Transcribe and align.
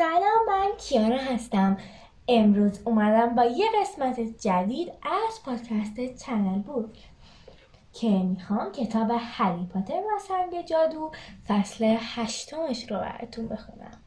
سلام 0.00 0.46
من 0.48 0.76
کیانا 0.78 1.16
هستم. 1.16 1.76
امروز 2.28 2.80
اومدم 2.84 3.34
با 3.34 3.44
یه 3.44 3.66
قسمت 3.80 4.20
جدید 4.20 4.88
از 4.88 5.42
پادکست 5.44 6.24
چنل 6.24 6.58
بود 6.58 6.98
که 7.92 8.08
می‌خوام 8.08 8.72
کتاب 8.72 9.10
هری 9.18 9.66
پاتر 9.74 9.94
و 9.94 10.18
سنگ 10.28 10.66
جادو 10.66 11.10
فصل 11.48 11.96
هشتمش 11.98 12.90
رو 12.90 12.98
براتون 12.98 13.48
بخونم. 13.48 14.00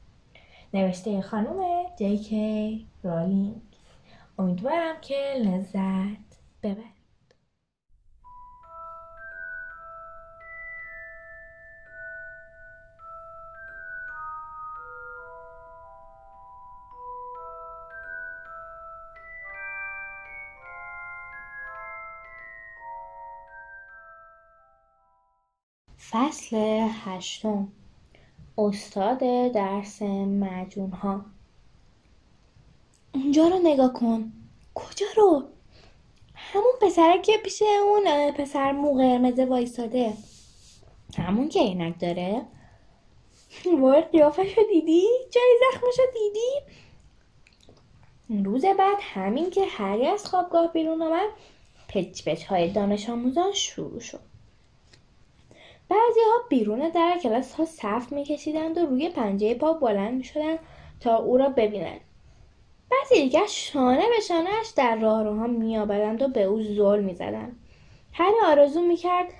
نوشته 0.74 1.21
خانم 1.21 1.86
جیکی 1.98 2.88
رولینگ 3.04 3.62
امیدوارم 4.39 4.96
که 5.02 5.34
لذت 5.38 6.38
ببرید. 6.64 6.93
فصل 26.14 26.58
هشتم. 27.06 27.68
استاد 28.58 29.20
درس 29.54 30.02
مجون 30.02 30.92
ها 30.92 31.26
اونجا 33.16 33.48
رو 33.48 33.59
نگاه 33.64 33.94
کن. 33.94 34.31
کجا 34.73 35.06
رو؟ 35.17 35.44
همون 36.36 36.73
پسره 36.81 37.22
که 37.22 37.38
پیش 37.44 37.64
اون 37.84 38.31
پسر 38.31 38.72
مو 38.72 38.94
قرمز 38.94 39.39
وایستاده. 39.39 40.14
همون 41.17 41.50
که 41.50 41.59
عینک 41.59 42.00
داره. 42.00 42.45
وای 43.80 44.02
قیافش 44.02 44.58
رو 44.58 44.64
دیدی؟ 44.70 45.08
جای 45.31 45.59
زخمش 45.61 46.00
رو 46.00 46.06
دیدی 46.14 46.59
روز 48.44 48.66
بعد 48.66 48.98
همین 49.02 49.50
که 49.50 49.66
هری 49.66 50.08
از 50.08 50.25
خوابگاه 50.25 50.73
بیرون 50.73 51.02
آمد 51.02 51.30
پچ 51.88 52.23
پچ 52.27 52.44
های 52.44 52.70
دانش 52.70 53.09
آموزان 53.09 53.52
شروع 53.52 54.00
شد. 54.00 54.33
بعضی 55.94 56.19
ها 56.19 56.47
بیرون 56.49 56.89
در 56.89 57.17
کلاس 57.23 57.53
ها 57.53 57.66
صف 57.66 58.11
میکشیدند 58.11 58.77
و 58.77 58.86
روی 58.86 59.09
پنجه 59.09 59.53
پا 59.53 59.73
بلند 59.73 60.13
می‌شدند 60.13 60.59
تا 60.99 61.16
او 61.16 61.38
را 61.38 61.49
ببینند. 61.49 62.02
بعضی 62.91 63.23
دیگر 63.23 63.45
شانه 63.47 64.09
به 64.09 64.19
شانهاش 64.27 64.69
در 64.75 64.95
راهروها 64.95 65.47
میآمدند 65.47 66.21
و 66.21 66.27
به 66.27 66.44
او 66.44 66.61
زل 66.61 67.03
می‌زدند. 67.03 67.59
هر 68.14 68.33
آرزو 68.45 68.81
می‌کرد 68.81 69.33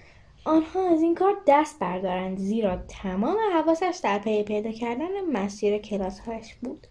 آنها 0.46 0.90
از 0.90 1.02
این 1.02 1.16
کار 1.16 1.38
دست 1.48 1.80
بردارند 1.80 2.38
زیرا 2.38 2.78
تمام 2.78 3.38
حواسش 3.54 4.00
در 4.04 4.20
پی 4.20 4.44
پیدا 4.44 4.72
کردن 4.72 5.22
مسیر 5.32 5.78
کلاسهایش 5.78 6.56
بود. 6.56 6.88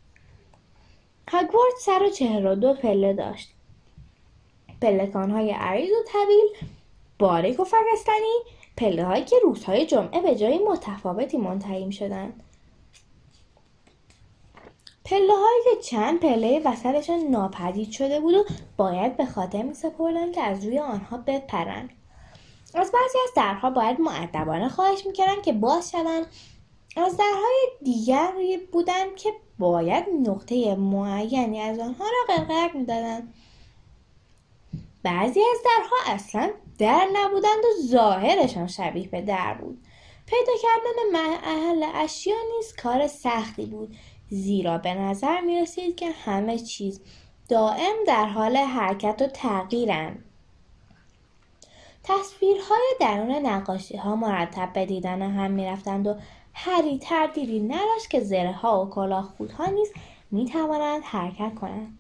هاگوارد 1.31 1.73
سر 1.81 2.03
و 2.03 2.11
چهره 2.11 2.53
و 2.53 2.55
دو 2.55 2.75
پله 2.75 3.13
داشت. 3.13 3.55
پلکانهای 4.83 5.51
عریض 5.51 5.91
و 5.91 6.05
طویل 6.13 6.71
باریک 7.19 7.61
و 7.61 7.65
فگستنی 7.65 8.62
پله 8.83 9.05
هایی 9.05 9.25
که 9.25 9.37
روزهای 9.43 9.87
جمعه 9.87 10.21
به 10.21 10.35
جای 10.35 10.59
متفاوتی 10.59 11.37
منتهی 11.37 11.93
شدند. 11.93 12.43
پله 15.05 15.33
هایی 15.33 15.63
که 15.65 15.83
چند 15.83 16.21
پله 16.21 16.63
وسطشان 16.65 17.19
ناپدید 17.19 17.91
شده 17.91 18.21
بود 18.21 18.35
و 18.35 18.45
باید 18.77 19.17
به 19.17 19.27
خاطر 19.27 19.63
می 19.63 19.75
سپردن 19.75 20.33
که 20.33 20.43
از 20.43 20.65
روی 20.65 20.79
آنها 20.79 21.17
بپرند. 21.17 21.91
از 22.75 22.93
بعضی 22.93 23.19
از 23.25 23.35
درها 23.37 23.71
باید 23.71 24.01
معدبانه 24.01 24.69
خواهش 24.69 25.07
می‌کردن 25.07 25.43
که 25.43 25.53
باز 25.53 25.91
شوند 25.91 26.27
از 26.97 27.17
درهای 27.17 27.69
دیگری 27.85 28.57
بودند 28.57 29.17
که 29.17 29.33
باید 29.59 30.05
نقطه 30.27 30.75
معینی 30.75 31.61
از 31.61 31.79
آنها 31.79 32.05
را 32.05 32.37
قرقرک 32.37 32.77
می‌دادند 32.77 33.35
بعضی 35.03 35.41
از 35.41 35.59
درها 35.65 36.15
اصلا 36.15 36.51
در 36.83 37.09
نبودند 37.13 37.65
و 37.65 37.83
ظاهرشان 37.87 38.67
شبیه 38.67 39.09
به 39.09 39.23
در 39.23 39.55
بود. 39.55 39.79
پیدا 40.27 40.53
کردن 40.63 41.13
محل 41.13 41.87
اشیا 41.95 42.35
نیز 42.57 42.77
کار 42.77 43.07
سختی 43.07 43.67
بود. 43.67 43.97
زیرا 44.31 44.79
به 44.79 44.95
نظر 44.95 45.41
می 45.41 45.61
رسید 45.61 45.97
که 45.97 46.11
همه 46.11 46.59
چیز 46.59 47.01
دائم 47.49 47.95
در 48.07 48.27
حال 48.27 48.57
حرکت 48.57 49.23
و 49.23 49.27
تغییرند. 49.27 50.25
تصویرهای 52.05 52.95
درون 53.01 53.31
نقاشی 53.31 53.97
ها 53.97 54.17
مرتب 54.17 54.73
به 54.73 54.87
دیدن 54.87 55.23
هم 55.23 55.51
می 55.51 55.67
رفتند 55.67 56.07
و 56.07 56.17
هری 56.55 56.99
تردیدی 56.99 57.61
نداشت 57.61 58.11
که 58.11 58.21
زره 58.21 58.53
ها 58.53 58.85
و 58.85 58.91
کلاه 58.91 59.35
خودها 59.37 59.67
نیز 59.67 59.93
می 60.31 60.45
توانند 60.45 61.03
حرکت 61.05 61.55
کنند. 61.61 61.99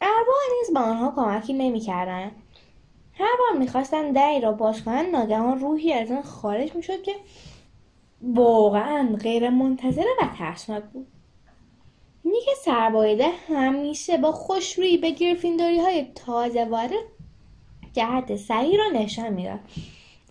ارباب 0.00 0.36
نیز 0.60 0.74
به 0.74 0.80
آنها 0.80 1.12
کمکی 1.16 1.52
نمی‌کردند. 1.52 2.43
هر 3.14 3.36
بار 3.38 3.58
می‌خواستند 3.58 4.14
دری 4.14 4.40
را 4.40 4.52
باز 4.52 4.84
کنند 4.84 5.16
ناگهان 5.16 5.58
روحی 5.60 5.92
از 5.92 6.10
آن 6.10 6.22
خارج 6.22 6.74
می‌شد 6.74 7.02
که 7.02 7.14
واقعا 8.22 9.16
غیر 9.20 9.50
منتظره 9.50 10.10
و 10.22 10.26
ترسناک 10.38 10.84
بود. 10.84 11.06
نیک 12.24 12.48
سربایده 12.64 13.28
همیشه 13.48 14.16
با 14.16 14.32
خوشرویی 14.32 14.96
به 14.96 15.10
گرفینداری 15.10 15.80
های 15.80 16.06
تازه 16.14 16.64
وارد 16.64 16.90
جهت 17.92 18.36
صحیح 18.36 18.78
را 18.78 19.00
نشان 19.00 19.32
می‌داد. 19.32 19.60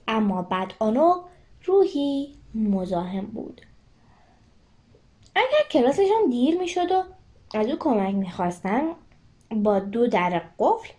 اما 0.08 0.42
بعد 0.42 0.74
آنو 0.80 1.22
روحی 1.64 2.36
مزاحم 2.56 3.26
بود. 3.26 3.62
اگر 5.36 5.70
کلاسشان 5.72 6.30
دیر 6.30 6.60
می‌شد 6.60 6.92
و 6.92 7.04
از 7.54 7.68
او 7.68 7.76
کمک 7.76 8.16
می‌خواستند 8.16 8.96
با 9.52 9.80
دو 9.80 10.08
در 10.08 10.42
قفل 10.60 10.90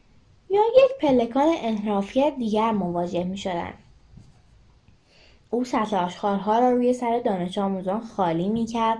یا 0.54 0.62
یک 0.84 0.98
پلکان 1.00 1.54
انحرافی 1.56 2.30
دیگر 2.30 2.70
مواجه 2.70 3.24
می 3.24 3.38
شدن. 3.38 3.74
او 5.50 5.64
سطل 5.64 5.96
آشخارها 5.96 6.58
را 6.58 6.70
روی 6.70 6.92
سر 6.92 7.20
دانش 7.20 7.58
آموزان 7.58 8.00
خالی 8.00 8.48
می 8.48 8.66
کرد 8.66 8.98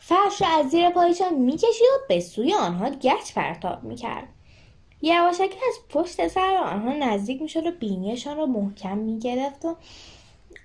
فرش 0.00 0.42
را 0.42 0.48
از 0.48 0.70
زیر 0.70 0.90
پایشان 0.90 1.34
می 1.34 1.52
کشید 1.52 1.86
و 1.94 2.06
به 2.08 2.20
سوی 2.20 2.54
آنها 2.54 2.90
گچ 2.90 3.34
پرتاب 3.34 3.84
می 3.84 3.96
کرد. 3.96 4.28
یواشکی 5.02 5.44
از 5.44 5.74
پشت 5.88 6.28
سر 6.28 6.56
آنها 6.56 6.92
نزدیک 6.92 7.42
می 7.42 7.48
شد 7.48 7.66
و 7.66 7.70
بینیشان 7.70 8.36
را 8.36 8.46
محکم 8.46 8.98
می 8.98 9.18
گرفت 9.18 9.64
و 9.64 9.76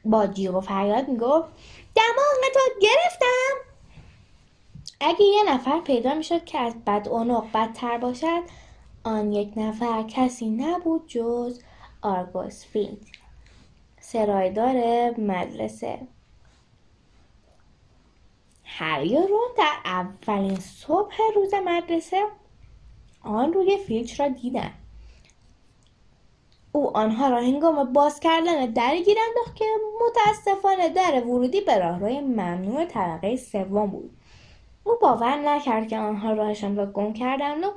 با 0.05 0.27
جیغ 0.27 0.55
و 0.55 0.61
فریاد 0.61 1.05
دماغ 1.05 2.41
تو 2.53 2.59
گرفتم 2.81 3.55
اگه 4.99 5.23
یه 5.25 5.53
نفر 5.53 5.79
پیدا 5.79 6.13
می 6.13 6.23
شد 6.23 6.45
که 6.45 6.59
از 6.59 6.73
بد 6.87 7.07
اونق 7.07 7.43
بدتر 7.53 7.97
باشد 7.97 8.41
آن 9.05 9.31
یک 9.31 9.53
نفر 9.57 10.03
کسی 10.03 10.49
نبود 10.49 11.07
جز 11.07 11.61
آرگوس 12.01 12.65
فیلد 12.65 12.97
سرایدار 13.99 14.75
مدرسه. 15.19 15.99
هری 18.63 19.15
رون 19.15 19.49
در 19.57 19.73
اولین 19.85 20.59
صبح 20.59 21.15
روز 21.35 21.53
مدرسه 21.53 22.23
آن 23.21 23.53
روی 23.53 23.77
فیلچ 23.77 24.19
را 24.19 24.27
دیدن. 24.27 24.71
او 26.71 26.97
آنها 26.97 27.27
را 27.27 27.37
هنگام 27.37 27.93
باز 27.93 28.19
کردن 28.19 28.65
دری 28.65 29.03
گیر 29.03 29.17
انداخت 29.27 29.55
که 29.55 29.65
متاسفانه 30.05 30.89
در 30.89 31.23
ورودی 31.23 31.61
به 31.61 31.77
راهروی 31.77 32.19
ممنوع 32.19 32.85
طبقه 32.85 33.35
سوم 33.35 33.87
بود. 33.87 34.17
او 34.83 34.97
باور 35.01 35.35
نکرد 35.35 35.87
که 35.87 35.97
آنها 35.97 36.33
راهشان 36.33 36.75
را 36.75 36.85
گم 36.85 37.13
کردند 37.13 37.63
و 37.63 37.71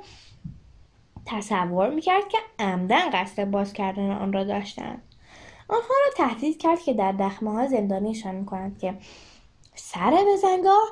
تصور 1.29 1.89
می‌کرد 1.89 2.27
که 2.29 2.37
عمدن 2.59 3.09
قصد 3.09 3.45
باز 3.45 3.73
کردن 3.73 4.11
آن 4.11 4.33
را 4.33 4.43
داشتند 4.43 5.01
آنها 5.67 5.93
را 6.05 6.27
تهدید 6.27 6.57
کرد 6.57 6.81
که 6.81 6.93
در 6.93 7.11
دخمه 7.11 7.51
ها 7.51 7.67
زندانیشان 7.67 8.35
می‌کنند 8.35 8.79
که 8.79 8.97
سر 9.75 10.25
بزنگاه 10.33 10.89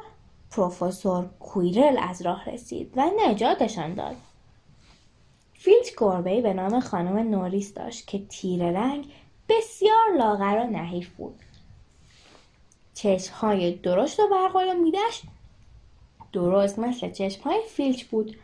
پروفسور 0.52 1.30
کویرل 1.40 1.98
از 2.02 2.22
راه 2.22 2.50
رسید 2.50 2.94
و 2.96 3.10
نجاتشان 3.28 3.94
داد. 3.94 4.16
فیلچ 5.54 5.92
گربه 5.98 6.42
به 6.42 6.54
نام 6.54 6.80
خانم 6.80 7.18
نوریس 7.18 7.74
داشت 7.74 8.08
که 8.08 8.26
تیر 8.30 8.72
رنگ 8.72 9.12
بسیار 9.50 10.18
لاغر 10.18 10.58
و 10.58 10.64
نحیف 10.64 11.10
بود. 11.10 11.40
چشمهای 12.94 13.72
درشت 13.72 14.20
و 14.20 14.28
برقلومیدش 14.28 15.22
درست 16.34 16.80
مثل 16.80 17.12
چشمهای 17.12 17.62
فیلچ 17.68 18.04
بود. 18.04 18.36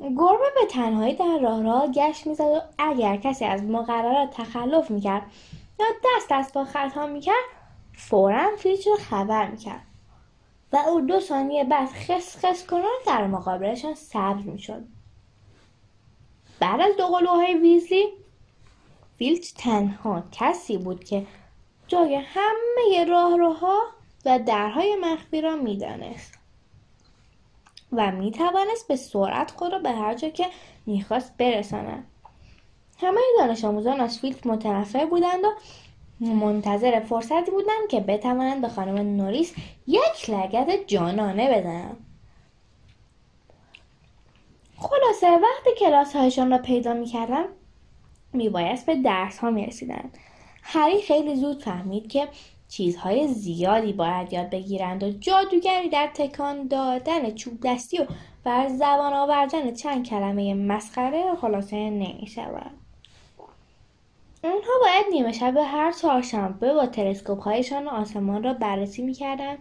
گربه 0.00 0.52
به 0.54 0.66
تنهایی 0.70 1.14
در 1.14 1.38
راه 1.42 1.62
راه 1.62 1.92
گشت 1.92 2.26
می‌زد 2.26 2.44
و 2.44 2.60
اگر 2.78 3.16
کسی 3.16 3.44
از 3.44 3.62
مقررات 3.62 4.30
تخلف 4.30 4.90
می‌کرد 4.90 5.22
یا 5.80 5.86
دست 6.04 6.26
دست 6.30 6.52
با 6.52 6.64
خطا 6.64 7.06
می‌کرد 7.06 7.44
فورا 7.92 8.50
فیلچ 8.58 8.86
رو 8.86 8.96
خبر 8.96 9.50
می‌کرد 9.50 9.82
و 10.72 10.76
او 10.76 11.00
دو 11.00 11.20
ثانیه 11.20 11.64
بعد 11.64 11.88
خس 11.88 12.44
خس 12.44 12.66
کنان 12.66 12.98
در 13.06 13.26
مقابلشان 13.26 13.94
سبز 13.94 14.46
می‌شد. 14.46 14.84
بعد 16.60 16.80
از 16.80 16.96
دو 16.96 17.06
قلوهای 17.06 17.54
ویزلی 17.54 18.08
فیلچ 19.18 19.52
تنها 19.54 20.22
کسی 20.32 20.78
بود 20.78 21.04
که 21.04 21.26
جای 21.88 22.14
همه 22.14 23.04
راه 23.04 23.36
روها 23.36 23.78
و 24.24 24.38
درهای 24.38 24.96
مخفی 24.96 25.40
را 25.40 25.56
می‌دانست. 25.56 26.37
و 27.92 28.12
می‌توانست 28.12 28.88
به 28.88 28.96
سرعت 28.96 29.50
خود 29.50 29.72
را 29.72 29.78
به 29.78 29.90
هر 29.90 30.14
جا 30.14 30.28
که 30.28 30.46
می‌خواست 30.86 31.36
برساند. 31.36 32.06
همه 33.00 33.20
دانش 33.38 33.64
آموزان 33.64 34.00
از 34.00 34.18
فیلچ 34.18 34.48
متنفر 34.48 35.06
بودند 35.06 35.44
و 35.44 35.54
منتظر 36.20 37.00
فرصتی 37.00 37.50
بودند 37.50 37.88
که 37.88 38.00
بتوانند 38.00 38.60
به 38.60 38.68
خانم 38.68 39.16
نوریس 39.16 39.54
یک 39.86 40.30
لگد 40.30 40.86
جانانه 40.86 41.58
بزنند 41.58 41.96
خلاصه 44.78 45.30
وقتی 45.30 45.70
کلاس 45.78 46.16
هایشان 46.16 46.50
را 46.50 46.58
پیدا 46.58 46.94
می‌کردن 46.94 47.44
میبایست 48.32 48.86
به 48.86 48.94
درس 48.94 49.38
ها 49.38 49.50
می‌رسیدند. 49.50 50.18
هری 50.62 51.02
خیلی 51.02 51.36
زود 51.36 51.62
فهمید 51.62 52.08
که 52.08 52.28
چیزهای 52.68 53.28
زیادی 53.28 53.92
باید 53.92 54.32
یاد 54.32 54.50
بگیرند 54.50 55.02
و 55.02 55.10
جادوگری 55.10 55.88
در 55.88 56.10
تکان 56.14 56.68
دادن 56.68 57.34
چوب 57.34 57.58
دستی 57.64 57.98
و 57.98 58.06
بر 58.44 58.68
زبان 58.68 59.12
آوردن 59.12 59.74
چند 59.74 60.06
کلمه 60.06 60.54
مسخره 60.54 61.34
خلاصه 61.40 61.76
نمی 61.76 62.26
شود. 62.34 62.70
اونها 64.44 64.72
باید 64.80 65.06
نیمه 65.10 65.32
شب 65.32 65.56
هر 65.56 65.92
چهارشنبه 65.92 66.74
با 66.74 66.86
تلسکوپ 66.86 67.40
هایشان 67.40 67.88
آسمان 67.88 68.42
را 68.42 68.54
بررسی 68.54 69.02
می‌کردند 69.02 69.58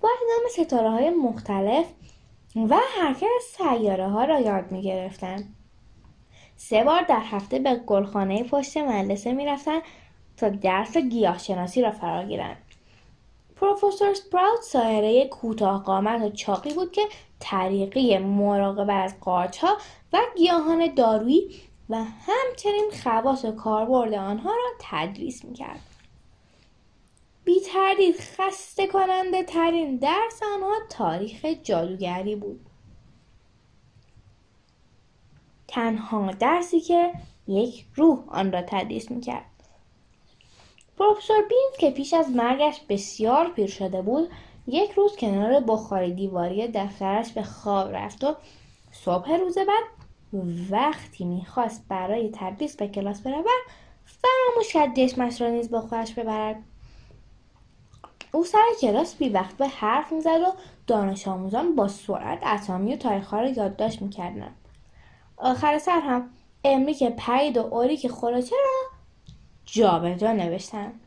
باید 0.00 0.18
نام 0.28 0.66
ستاره 0.66 0.90
های 0.90 1.10
مختلف 1.10 1.86
و 2.56 2.76
حرکت 3.00 3.26
سیاره 3.56 4.08
ها 4.08 4.24
را 4.24 4.40
یاد 4.40 4.72
می 4.72 4.82
گرفتن. 4.82 5.44
سه 6.56 6.84
بار 6.84 7.02
در 7.02 7.20
هفته 7.20 7.58
به 7.58 7.74
گلخانه 7.74 8.44
پشت 8.44 8.76
مدرسه 8.76 9.32
می 9.32 9.46
رفتن 9.46 9.78
درس 10.50 10.96
گیاهشناسی 10.96 11.82
را 11.82 11.90
فرا 11.90 12.24
گیرند. 12.24 12.56
پروفسور 13.56 14.14
سپراوت 14.14 14.62
سایره 14.62 15.28
کوتاه 15.28 15.82
قامت 15.82 16.22
و 16.22 16.30
چاقی 16.30 16.74
بود 16.74 16.92
که 16.92 17.02
طریقی 17.40 18.18
مراقبت 18.18 19.04
از 19.04 19.20
قارچها 19.20 19.76
و 20.12 20.18
گیاهان 20.36 20.94
دارویی 20.94 21.60
و 21.90 22.04
همچنین 22.04 22.90
خواص 23.02 23.44
و 23.44 23.52
کاربرد 23.52 24.14
آنها 24.14 24.50
را 24.50 24.70
تدریس 24.80 25.44
می‌کرد. 25.44 25.80
بی 27.44 27.60
تردید 27.60 28.16
خسته 28.20 28.86
کننده 28.86 29.42
ترین 29.42 29.96
درس 29.96 30.40
آنها 30.54 30.74
تاریخ 30.90 31.46
جادوگری 31.62 32.36
بود. 32.36 32.66
تنها 35.68 36.32
درسی 36.32 36.80
که 36.80 37.12
یک 37.48 37.86
روح 37.94 38.24
آن 38.28 38.52
را 38.52 38.62
تدریس 38.62 39.10
می‌کرد. 39.10 39.44
پروفسور 40.98 41.36
بینز 41.36 41.76
که 41.78 41.90
پیش 41.90 42.14
از 42.14 42.30
مرگش 42.30 42.80
بسیار 42.88 43.48
پیر 43.48 43.66
شده 43.66 44.02
بود 44.02 44.30
یک 44.66 44.90
روز 44.90 45.16
کنار 45.16 45.60
بخاری 45.60 46.14
دیواری 46.14 46.68
دفترش 46.68 47.32
به 47.32 47.42
خواب 47.42 47.94
رفت 47.94 48.24
و 48.24 48.34
صبح 48.92 49.32
روز 49.32 49.58
بعد 49.58 49.84
وقتی 50.70 51.24
می‌خواست 51.24 51.84
برای 51.88 52.30
تدریس 52.34 52.76
به 52.76 52.88
کلاس 52.88 53.20
برود 53.20 53.46
فراموش 54.04 54.72
کرد 54.72 54.94
دشمش 54.94 55.40
را 55.40 55.48
نیز 55.48 55.70
با 55.70 55.80
خودش 55.80 56.14
ببرد. 56.14 56.62
او 58.32 58.44
سر 58.44 58.64
کلاس 58.80 59.14
بی 59.14 59.28
وقت 59.28 59.56
به 59.56 59.68
حرف 59.68 60.12
می‌زد 60.12 60.40
و 60.40 60.52
دانش 60.86 61.28
آموزان 61.28 61.74
با 61.74 61.88
سرعت 61.88 62.38
اسامی 62.42 62.94
و 62.94 62.96
تاریخها 62.96 63.40
را 63.40 63.48
یادداشت 63.48 64.02
می‌کردند. 64.02 64.56
آخر 65.36 65.78
سر 65.78 66.00
هم 66.00 66.30
امری 66.64 66.94
که 66.94 67.10
پرید 67.10 67.56
و 67.56 67.60
اوری 67.60 67.96
که 67.96 68.08
خلاچه 68.08 68.56
را 68.56 68.91
جابجا 69.72 70.32
نوشتند 70.32 71.00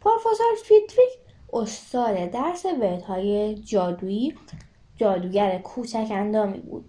پروفسور 0.00 0.54
فیتویک 0.64 1.08
استاد 1.52 2.30
درس 2.30 2.66
وردهای 2.66 3.54
جادویی 3.54 4.34
جادوگر 4.96 5.58
کوچک 5.58 6.06
اندامی 6.10 6.58
بود. 6.58 6.84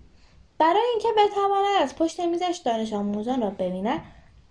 برای 0.57 0.83
اینکه 0.91 1.07
بتواند 1.17 1.81
از 1.81 1.95
پشت 1.95 2.19
میزش 2.19 2.61
دانش 2.65 2.93
آموزان 2.93 3.41
را 3.41 3.49
ببیند 3.49 4.01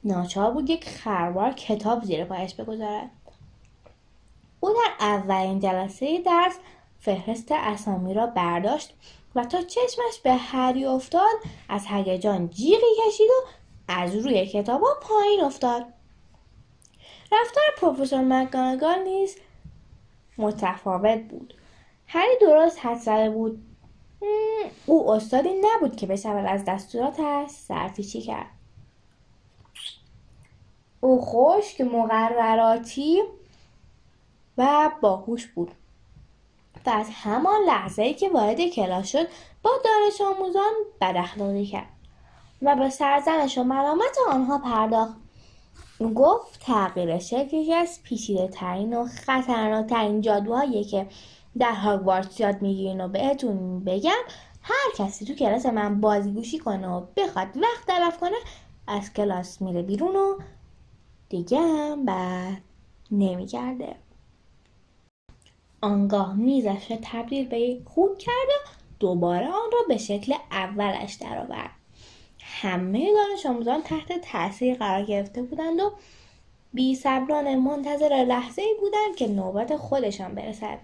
ناچار 0.04 0.50
بود 0.50 0.70
یک 0.70 0.88
خروار 0.88 1.52
کتاب 1.52 2.04
زیر 2.04 2.24
پایش 2.24 2.54
بگذارد. 2.54 3.10
او 4.60 4.70
در 4.70 5.06
اولین 5.06 5.60
جلسه 5.60 6.20
درس 6.20 6.56
فهرست 7.00 7.48
اسامی 7.52 8.14
را 8.14 8.26
برداشت 8.26 8.94
و 9.34 9.44
تا 9.44 9.62
چشمش 9.62 10.20
به 10.24 10.34
هری 10.34 10.84
افتاد 10.84 11.34
از 11.68 11.86
هیجان 11.86 12.50
جیغی 12.50 12.86
کشید 13.06 13.26
و 13.26 13.61
از 13.92 14.14
روی 14.14 14.46
کتابا 14.46 14.88
پایین 15.02 15.40
افتاد. 15.40 15.86
رفتار 17.32 17.64
پروفسور 17.76 18.20
مکگانگال 18.20 19.02
نیز 19.02 19.36
متفاوت 20.38 21.20
بود. 21.28 21.54
هری 22.06 22.38
درست 22.40 22.86
حد 22.86 22.98
زده 22.98 23.30
بود. 23.30 23.62
او 24.86 25.10
استادی 25.10 25.50
نبود 25.60 25.96
که 25.96 26.06
بشود 26.06 26.46
از 26.46 26.64
دستوراتش 26.64 27.50
سرپیچی 27.50 28.20
کرد. 28.20 28.50
او 31.00 31.20
خشک 31.20 31.80
مقرراتی 31.80 33.22
و 34.58 34.90
باهوش 35.00 35.46
بود. 35.46 35.70
و 36.86 36.90
از 36.90 37.10
همان 37.12 37.62
لحظه 37.66 38.14
که 38.14 38.28
وارد 38.28 38.60
کلاس 38.60 39.08
شد 39.08 39.26
با 39.62 39.70
دانش 39.84 40.20
آموزان 40.20 40.72
بد 41.00 41.16
اخلاقی 41.16 41.66
کرد. 41.66 41.91
و 42.62 42.76
به 42.76 42.90
سرزنش 42.90 43.58
و 43.58 43.62
ملامت 43.62 44.16
آنها 44.30 44.58
پرداخت. 44.58 45.16
گفت 46.14 46.60
تغییر 46.60 47.18
شکل 47.18 47.56
یکی 47.56 47.74
از 47.74 48.00
پیچیده 48.02 48.48
ترین 48.48 48.94
و 48.94 49.06
خطرناکترین 49.06 50.20
جادوهایی 50.20 50.84
که 50.84 51.06
در 51.58 51.72
هاگوارتس 51.72 52.40
یاد 52.40 52.62
می‌گیرین 52.62 53.00
و 53.00 53.08
بهتون 53.08 53.84
بگم 53.84 54.22
هر 54.62 54.92
کسی 54.98 55.24
تو 55.24 55.34
کلاس 55.34 55.66
من 55.66 56.00
بازیگوشی 56.00 56.58
کنه 56.58 56.88
و 56.88 57.06
بخواد 57.16 57.48
وقت 57.56 57.86
تلف 57.86 58.18
کنه 58.18 58.36
از 58.86 59.12
کلاس 59.12 59.62
میره 59.62 59.82
بیرون 59.82 60.16
و 60.16 60.38
دیگه 61.28 61.60
هم 61.60 62.04
بعد 62.04 62.62
نمیگرده. 63.10 63.96
آنگاه 65.80 66.34
میزش 66.34 66.98
تبدیل 67.02 67.48
به 67.48 67.58
یک 67.58 67.82
خوک 67.84 68.18
کرد 68.18 68.48
و 68.48 68.68
دوباره 69.00 69.46
آن 69.46 69.70
را 69.72 69.78
به 69.88 69.98
شکل 69.98 70.34
اولش 70.50 71.14
درآورد. 71.14 71.81
همه 72.52 73.12
دانش 73.12 73.46
آموزان 73.46 73.82
تحت 73.82 74.20
تاثیر 74.20 74.74
قرار 74.74 75.04
گرفته 75.04 75.42
بودند 75.42 75.80
و 75.80 75.92
بی 76.72 76.94
صبرانه 76.94 77.56
منتظر 77.56 78.24
لحظه 78.28 78.62
ای 78.62 78.74
بودند 78.80 79.16
که 79.16 79.28
نوبت 79.28 79.76
خودشان 79.76 80.34
برسد. 80.34 80.78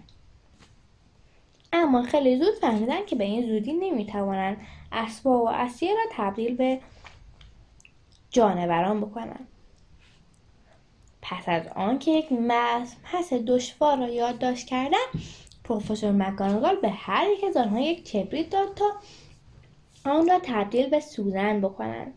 اما 1.72 2.02
خیلی 2.02 2.38
زود 2.38 2.54
فهمیدن 2.60 3.06
که 3.06 3.16
به 3.16 3.24
این 3.24 3.46
زودی 3.46 3.72
نمی‌توانند 3.72 4.56
اسباب 4.92 5.42
و 5.42 5.48
اسیه 5.48 5.94
را 5.94 6.02
تبدیل 6.10 6.56
به 6.56 6.80
جانوران 8.30 9.00
بکنند. 9.00 9.48
پس 11.22 11.42
از 11.46 11.62
آنکه 11.76 12.10
یک 12.10 12.28
پس 13.12 13.32
دشوار 13.32 13.98
را 13.98 14.08
یادداشت 14.08 14.66
کردن 14.66 15.06
پروفسور 15.64 16.12
مکانگال 16.12 16.76
به 16.76 16.90
هر 16.90 17.26
یک 17.30 17.44
از 17.44 17.56
آنها 17.56 17.80
یک 17.80 18.10
کبریت 18.10 18.50
داد 18.50 18.74
تا 18.74 18.84
آن 20.08 20.28
را 20.28 20.40
تبدیل 20.42 20.86
به 20.86 21.00
سوزن 21.00 21.60
بکنند. 21.60 22.14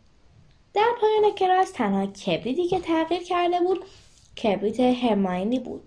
در 0.73 0.87
پایان 1.01 1.35
کلاس 1.35 1.71
تنها 1.71 2.05
کبریتی 2.05 2.67
که 2.67 2.79
تغییر 2.79 3.23
کرده 3.23 3.59
بود 3.59 3.85
کبریت 4.43 4.79
هرماینی 4.79 5.59
بود. 5.59 5.83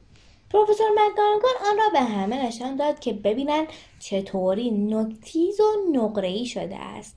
پروفسور 0.51 0.87
مکگانگال 0.91 1.55
آن 1.71 1.77
را 1.77 1.89
به 1.93 2.01
همه 2.01 2.47
نشان 2.47 2.77
داد 2.77 3.01
که 3.01 3.13
ببینند 3.13 3.67
چطوری 3.99 4.71
نکتیز 4.71 5.61
و 5.61 5.65
نقره‌ای 5.93 6.47
شده 6.47 6.77
است. 6.77 7.17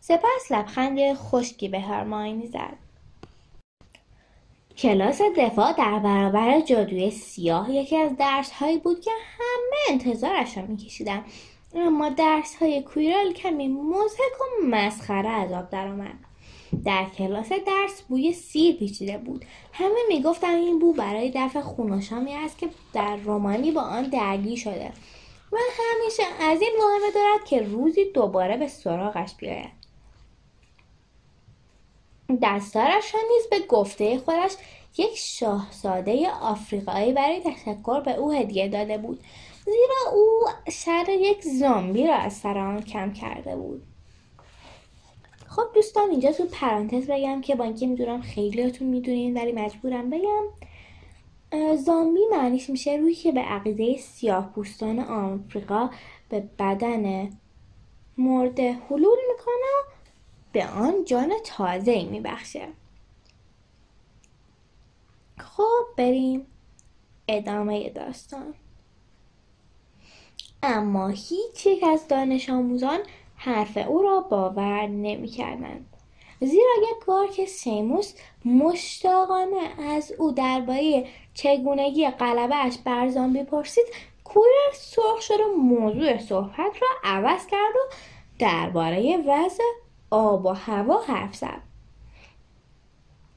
سپس 0.00 0.50
لبخند 0.50 1.14
خشکی 1.14 1.68
به 1.68 1.80
هرماینی 1.80 2.46
زد. 2.46 2.76
کلاس 4.76 5.20
دفاع 5.36 5.72
در 5.72 5.98
برابر 5.98 6.60
جادوی 6.60 7.10
سیاه 7.10 7.74
یکی 7.74 7.96
از 7.96 8.16
درس 8.16 8.50
هایی 8.50 8.78
بود 8.78 9.00
که 9.00 9.10
همه 9.38 9.76
انتظارش 9.90 10.56
را 10.56 10.66
میکشیدند. 10.66 11.24
اما 11.74 12.08
درس 12.08 12.54
های 12.54 12.82
کویرال 12.82 13.32
کمی 13.32 13.68
مزهک 13.68 14.40
و 14.40 14.66
مسخره 14.66 15.28
از 15.28 15.52
آب 15.52 15.70
درآمد 15.70 16.14
در 16.84 17.06
کلاس 17.18 17.48
درس 17.52 18.02
بوی 18.02 18.32
سیر 18.32 18.76
پیچیده 18.76 19.18
بود. 19.18 19.44
همه 19.72 19.98
می‌گفتند 20.08 20.56
این 20.56 20.78
بو 20.78 20.92
برای 20.92 21.32
دفع 21.34 21.60
خوناشامی 21.60 22.34
است 22.34 22.58
که 22.58 22.68
در 22.92 23.16
رومانی 23.16 23.70
با 23.70 23.80
آن 23.80 24.02
درگیر 24.02 24.58
شده. 24.58 24.92
و 25.52 25.56
همیشه 25.56 26.22
از 26.40 26.60
این 26.62 26.72
واهمه 26.80 27.12
دارد 27.14 27.44
که 27.44 27.62
روزی 27.62 28.04
دوباره 28.04 28.56
به 28.56 28.68
سراغش 28.68 29.34
بیاید. 29.34 29.80
دستارش 32.42 33.14
نیز 33.14 33.46
به 33.50 33.66
گفته 33.66 34.18
خودش 34.18 34.52
یک 34.98 35.16
شاهزاده 35.18 36.30
آفریقایی 36.30 37.12
برای 37.12 37.40
تشکر 37.40 38.00
به 38.00 38.14
او 38.14 38.32
هدیه 38.32 38.68
داده 38.68 38.98
بود. 38.98 39.20
زیرا 39.64 40.12
او 40.12 40.40
شر 40.70 41.06
یک 41.08 41.42
زامبی 41.42 42.06
را 42.06 42.14
از 42.14 42.32
سر 42.32 42.58
آن 42.58 42.82
کم 42.82 43.12
کرده 43.12 43.56
بود. 43.56 43.82
خب 45.46 45.62
دوستان 45.74 46.10
اینجا 46.10 46.32
تو 46.32 46.46
پرانتز 46.52 47.06
بگم 47.06 47.40
که 47.40 47.54
با 47.54 47.64
اینکه 47.64 47.86
می‌دونم 47.86 48.22
خیلیاتون 48.22 48.88
می‌دونین 48.88 49.36
ولی 49.36 49.52
مجبورم 49.52 50.10
بگم 50.10 50.44
زامبی 51.76 52.20
معنیش 52.32 52.70
میشه 52.70 52.96
روحی 52.96 53.14
که 53.14 53.32
به 53.32 53.40
عقیده 53.40 53.96
سیاه 53.96 54.52
پوستان 54.54 54.98
آفریقا 54.98 55.90
به 56.28 56.40
بدن 56.58 57.30
مرده 58.18 58.72
حلول 58.72 59.18
می‌کنه 59.30 59.96
به 60.52 60.66
آن 60.66 61.04
جان 61.04 61.32
تازه 61.44 61.90
ای 61.90 62.04
میبخشه. 62.04 62.68
خب 65.38 65.84
بریم 65.96 66.46
ادامه 67.28 67.90
داستان. 67.90 68.54
اما 70.62 71.08
هیچ 71.08 71.66
یک 71.66 71.84
از 71.84 72.08
دانش 72.08 72.50
آموزان 72.50 72.98
حرف 73.36 73.78
او 73.88 74.02
را 74.02 74.20
باور 74.20 74.86
نمی‌کردند. 74.86 75.86
زیرا 76.40 76.74
یک 76.90 77.06
بار 77.06 77.26
که 77.26 77.46
سیموس 77.46 78.14
مشتاقانه 78.44 79.82
از 79.82 80.12
او 80.18 80.32
درباره 80.32 81.06
چگونگی 81.34 82.10
قلبهاش 82.10 82.78
بر 82.78 83.08
زامبی 83.08 83.42
پرسید 83.42 83.84
کولر 84.24 84.72
سرخ 84.72 85.20
شد 85.20 85.40
و 85.40 85.56
موضوع 85.56 86.18
صحبت 86.18 86.82
را 86.82 86.88
عوض 87.04 87.46
کرد 87.46 87.76
و 87.76 87.94
درباره 88.38 89.16
وضع 89.16 89.64
آب 90.10 90.46
و 90.46 90.48
هوا 90.48 91.00
حرف 91.00 91.34
زد. 91.34 91.62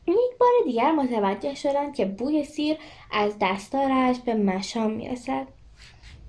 یک 0.08 0.38
بار 0.39 0.51
دیگر 0.65 0.92
متوجه 0.92 1.56
شدند 1.56 1.96
که 1.96 2.06
بوی 2.06 2.44
سیر 2.44 2.77
از 3.12 3.34
دستارش 3.42 4.20
به 4.20 4.34
مشام 4.34 4.92
می‌رسد. 4.92 5.48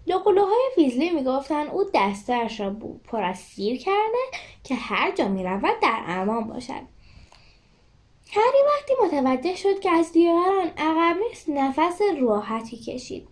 دوقلوهای 0.06 0.70
ویزلی 0.76 1.10
می‌گفتند 1.10 1.70
او 1.70 1.84
دستارش 1.94 2.60
را 2.60 2.76
پر 3.04 3.22
از 3.22 3.38
سیر 3.38 3.78
کرده 3.78 4.18
که 4.64 4.74
هر 4.74 5.10
جا 5.10 5.28
می‌رود 5.28 5.80
در 5.82 6.02
امان 6.06 6.44
باشد. 6.48 6.82
هری 8.30 8.58
وقتی 8.66 8.92
متوجه 9.04 9.56
شد 9.56 9.80
که 9.80 9.90
از 9.90 10.12
دیگران 10.12 10.70
عقب 10.76 11.16
نیست 11.28 11.48
نفس 11.48 12.00
راحتی 12.20 12.76
کشید. 12.76 13.28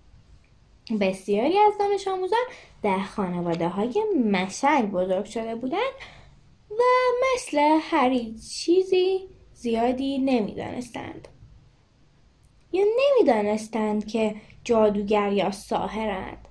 بسیاری 1.00 1.58
از 1.58 1.78
دانش 1.78 2.08
آموزان 2.08 2.44
در 2.82 2.98
خانواده 3.02 3.68
های 3.68 4.04
مشنگ 4.30 4.90
بزرگ 4.90 5.24
شده 5.24 5.54
بودند 5.54 5.92
و 6.70 6.82
مثل 7.34 7.78
هری 7.82 8.34
چیزی 8.34 9.28
زیادی 9.54 10.18
نمی‌دانستند. 10.18 11.28
یا 12.72 12.84
نمی‌دانستند 12.98 14.06
که 14.06 14.34
جادوگر 14.64 15.32
یا 15.32 15.50
ساهرند. 15.50 16.48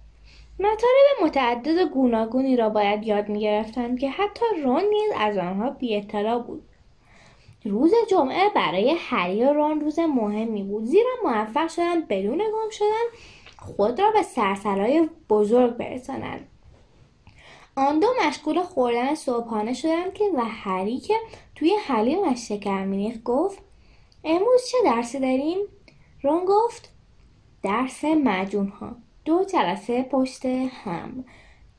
مطالب 0.62 1.24
متعدد 1.24 1.90
گوناگونی 1.90 2.56
را 2.56 2.70
باید 2.70 3.08
یاد 3.08 3.30
می‌گرفتند 3.30 4.00
که 4.00 4.10
حتی 4.10 4.46
رون 4.64 4.84
نیز 4.84 5.12
از 5.18 5.38
آنها 5.38 5.70
بی 5.70 6.02
بود. 6.48 6.64
روز 7.66 7.92
جمعه 8.10 8.50
برای 8.50 8.96
هری 9.00 9.44
و 9.44 9.54
رون 9.54 9.82
روز 9.82 10.00
مهمی 10.00 10.64
بود. 10.64 10.86
زیرا 10.86 11.10
موفق 11.24 11.68
شدند 11.68 12.08
بدون 12.08 12.38
گم 12.38 12.70
شدن 12.72 13.06
خود 13.58 14.02
را 14.02 14.12
به 14.12 14.22
سرسرای 14.22 15.10
بزرگ 15.30 15.78
برسانند 15.78 16.48
آن 17.76 18.00
دو 18.00 18.08
مشغول 18.28 18.62
خوردن 18.62 19.16
صبحانه 19.16 19.74
شدند 19.74 20.14
که 20.14 20.24
و 20.36 20.42
هری 20.46 20.98
که 20.98 21.16
توی 21.56 21.76
حلیمش 21.86 22.48
شکر 22.48 22.84
میریخت 22.84 23.24
گفت 23.24 23.60
امروز 24.24 24.62
چه 24.72 24.78
درسی 24.84 25.20
داریم؟ 25.20 25.58
رون 26.24 26.46
گفت 26.46 26.90
درس 27.64 28.04
مجون 28.04 28.68
ها 28.68 28.96
دو 29.26 29.44
جلسه 29.44 30.04
پشت 30.04 30.46
هم. 30.46 31.26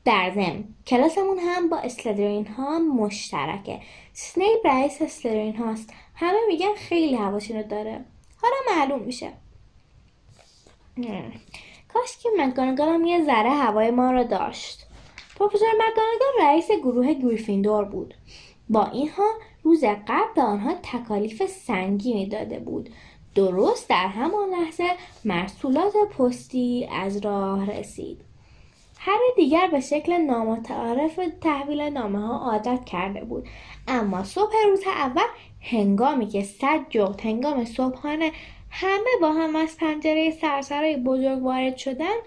در 0.05 0.31
ضمن 0.35 0.63
کلاسمون 0.87 1.39
هم 1.39 1.69
با 1.69 1.77
اسلدرین 1.77 2.47
ها 2.47 2.79
مشترکه. 2.79 3.79
سنیپ 4.13 4.65
رئیس 4.65 5.01
اسلدرین 5.01 5.55
هاست. 5.55 5.93
همه 6.15 6.37
میگن 6.47 6.75
خیلی 6.75 7.15
هواشونو 7.15 7.63
داره. 7.63 8.05
حالا 8.41 8.55
معلوم 8.77 9.01
میشه. 9.01 9.33
کاش 11.93 12.17
که 12.23 12.29
مکانگال 12.39 13.01
یه 13.01 13.25
ذره 13.25 13.49
هوای 13.49 13.91
ما 13.91 14.11
رو 14.11 14.23
داشت. 14.23 14.87
پروفسور 15.35 15.67
مکانگال 15.67 16.47
رئیس 16.47 16.71
گروه 16.71 17.13
گریفیندور 17.13 17.83
بود. 17.83 18.13
با 18.69 18.85
اینها 18.85 19.29
روز 19.63 19.83
قبل 19.83 20.33
به 20.35 20.41
آنها 20.41 20.73
تکالیف 20.83 21.45
سنگینی 21.45 22.25
داده 22.25 22.59
بود. 22.59 22.89
درست 23.35 23.89
در 23.89 24.07
همان 24.07 24.49
لحظه 24.49 24.83
مرسولات 25.25 25.93
پستی 26.17 26.89
از 26.91 27.17
راه 27.17 27.71
رسید. 27.71 28.21
هر 28.99 29.19
دیگر 29.35 29.67
به 29.67 29.79
شکل 29.79 30.17
نامتعارف 30.17 31.19
تحویل 31.41 31.81
نامه 31.81 32.27
ها 32.27 32.51
عادت 32.51 32.85
کرده 32.85 33.23
بود. 33.23 33.47
اما 33.87 34.23
صبح 34.23 34.53
روز 34.65 34.83
اول 34.87 35.27
هنگامی 35.61 36.27
که 36.27 36.43
صد 36.43 36.79
جغد 36.89 37.21
هنگام 37.21 37.65
صبحانه 37.65 38.31
همه 38.69 39.09
با 39.21 39.31
هم 39.31 39.55
از 39.55 39.77
پنجره 39.77 40.31
سرسرای 40.31 40.97
بزرگ 40.97 41.43
وارد 41.43 41.77
شدند 41.77 42.21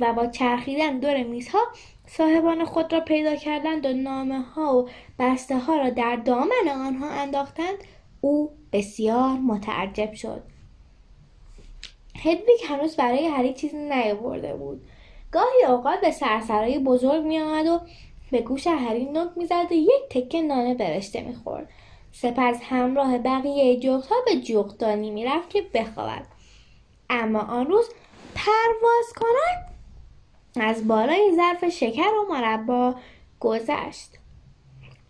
و 0.00 0.12
با 0.12 0.26
چرخیدن 0.26 0.98
دور 0.98 1.22
میزها 1.22 1.60
صاحبان 2.06 2.64
خود 2.64 2.92
را 2.92 3.00
پیدا 3.00 3.36
کردند 3.36 3.86
و 3.86 3.92
نامه 3.92 4.40
ها 4.40 4.78
و 4.78 4.88
بسته 5.18 5.58
ها 5.58 5.76
را 5.76 5.90
در 5.90 6.16
دامن 6.16 6.68
آنها 6.68 7.10
انداختند. 7.10 7.76
او 8.20 8.50
بسیار 8.72 9.30
متعجب 9.30 10.14
شد. 10.14 10.42
هدویگ 12.22 12.60
هنوز 12.68 12.96
برای 12.96 13.26
هری 13.26 13.54
چیزی 13.54 13.76
نیاورده 13.76 14.54
بود. 14.54 14.82
گاهی 15.32 15.64
اوقات 15.68 16.00
به 16.00 16.10
سرسرای 16.10 16.78
بزرگ 16.78 17.24
می 17.24 17.40
آمد 17.40 17.66
و 17.66 17.80
به 18.30 18.40
گوش 18.40 18.66
هری 18.66 19.04
نک 19.04 19.30
می‌زد 19.36 19.66
و 19.70 19.74
یک 19.74 20.02
تکه 20.10 20.42
نانه 20.42 20.74
برشته 20.74 21.22
می‌خورد. 21.22 21.68
سپس 22.12 22.60
همراه 22.62 23.18
بقیه 23.18 23.90
ها 23.90 24.16
به 24.26 24.36
جغدانی 24.36 25.10
می‌رفت 25.10 25.50
که 25.50 25.62
بخوابد. 25.74 26.26
اما 27.10 27.40
آن 27.40 27.66
روز 27.66 27.88
پرواز 28.34 29.12
کنند 29.16 29.70
از 30.66 30.88
بالای 30.88 31.32
ظرف 31.36 31.68
شکر 31.68 32.10
و 32.14 32.32
مربا 32.32 32.94
گذشت. 33.40 34.10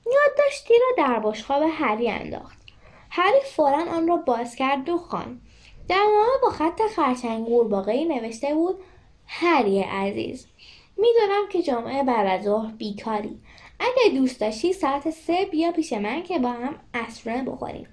یادداشتی 0.06 0.74
را 0.74 1.04
در 1.04 1.20
بشقاب 1.20 1.62
هری 1.72 2.10
انداخت. 2.10 2.58
هری 3.10 3.40
فورا 3.44 3.84
آن 3.90 4.08
را 4.08 4.16
باز 4.16 4.56
کرد 4.56 4.88
و 4.88 4.98
خواند. 4.98 5.40
در 5.90 5.96
نامه 5.96 6.38
با 6.42 6.50
خط 6.50 6.80
خرچنگ 6.96 7.46
قورباغهای 7.46 8.04
نوشته 8.04 8.54
بود 8.54 8.76
هری 9.26 9.80
عزیز. 9.80 10.46
می‌دونم 10.96 11.48
که 11.50 11.62
جمعه 11.62 12.02
بعد 12.02 12.26
از 12.26 12.44
ظهر 12.44 12.72
بیکاری. 12.72 13.40
اگه 13.80 14.14
دوست 14.14 14.40
داشتی 14.40 14.72
ساعت 14.72 15.10
سه 15.10 15.44
بیا 15.44 15.72
پیش 15.72 15.92
من 15.92 16.22
که 16.22 16.38
با 16.38 16.48
هم 16.48 16.74
اسفرانه 16.94 17.42
بخوریم. 17.42 17.88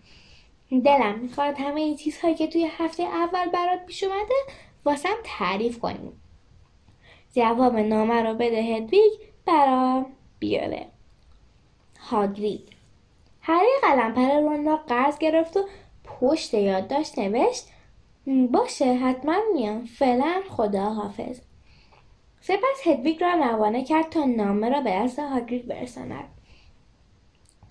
دلم 0.69 1.19
می‌خواد 1.19 1.55
همه 1.57 1.95
چیزهایی 1.95 2.35
که 2.35 2.47
توی 2.47 2.69
هفته 2.77 3.03
اول 3.03 3.49
برات 3.49 3.85
پیش 3.85 4.03
اومده 4.03 4.35
واسم 4.85 5.15
تعریف 5.23 5.79
کنیم. 5.79 6.21
جواب 7.35 7.75
نامه 7.75 8.21
رو 8.23 8.33
بده 8.33 8.61
هدویگ 8.61 9.11
برا 9.45 10.05
بیاره. 10.39 10.87
هاگرید 11.99 12.69
هری 13.41 13.69
قلمپر 13.81 14.39
رون 14.39 14.65
را 14.65 14.77
قرض 14.77 15.17
گرفت 15.17 15.57
و 15.57 15.61
پشت 16.03 16.53
یادداشت 16.53 17.19
نوشت 17.19 17.67
باشه 18.51 18.93
حتما 18.93 19.35
میام. 19.53 19.85
فعلا 19.85 20.41
خدا 20.49 20.83
حافظ 20.83 21.39
سپس 22.41 22.81
هدویگ 22.85 23.23
را 23.23 23.33
روانه 23.33 23.83
کرد 23.83 24.09
تا 24.09 24.25
نامه 24.25 24.69
را 24.69 24.81
به 24.81 24.91
دست 24.91 25.19
هاگرید 25.19 25.67
برساند. 25.67 26.23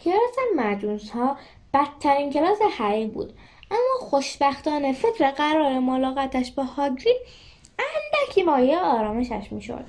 کلاس 0.04 0.36
مجونس 0.56 1.10
ها 1.10 1.36
بدترین 1.74 2.30
کلاس 2.30 2.58
هری 2.78 3.06
بود 3.06 3.34
اما 3.70 3.98
خوشبختانه 4.00 4.92
فکر 4.92 5.30
قرار 5.30 5.78
ملاقاتش 5.78 6.52
با 6.52 6.62
هاگرید 6.62 7.16
اندکی 7.78 8.42
مایه 8.42 8.78
آرامشش 8.78 9.52
می‌شد. 9.52 9.84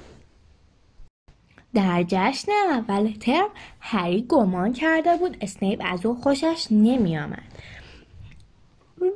در 1.73 2.03
جشن 2.07 2.51
اول 2.51 3.11
ترم 3.11 3.49
هری 3.79 4.25
گمان 4.29 4.73
کرده 4.73 5.17
بود 5.17 5.37
اسنیپ 5.41 5.81
از 5.85 6.05
او 6.05 6.15
خوشش 6.15 6.67
نمیآمد. 6.71 7.43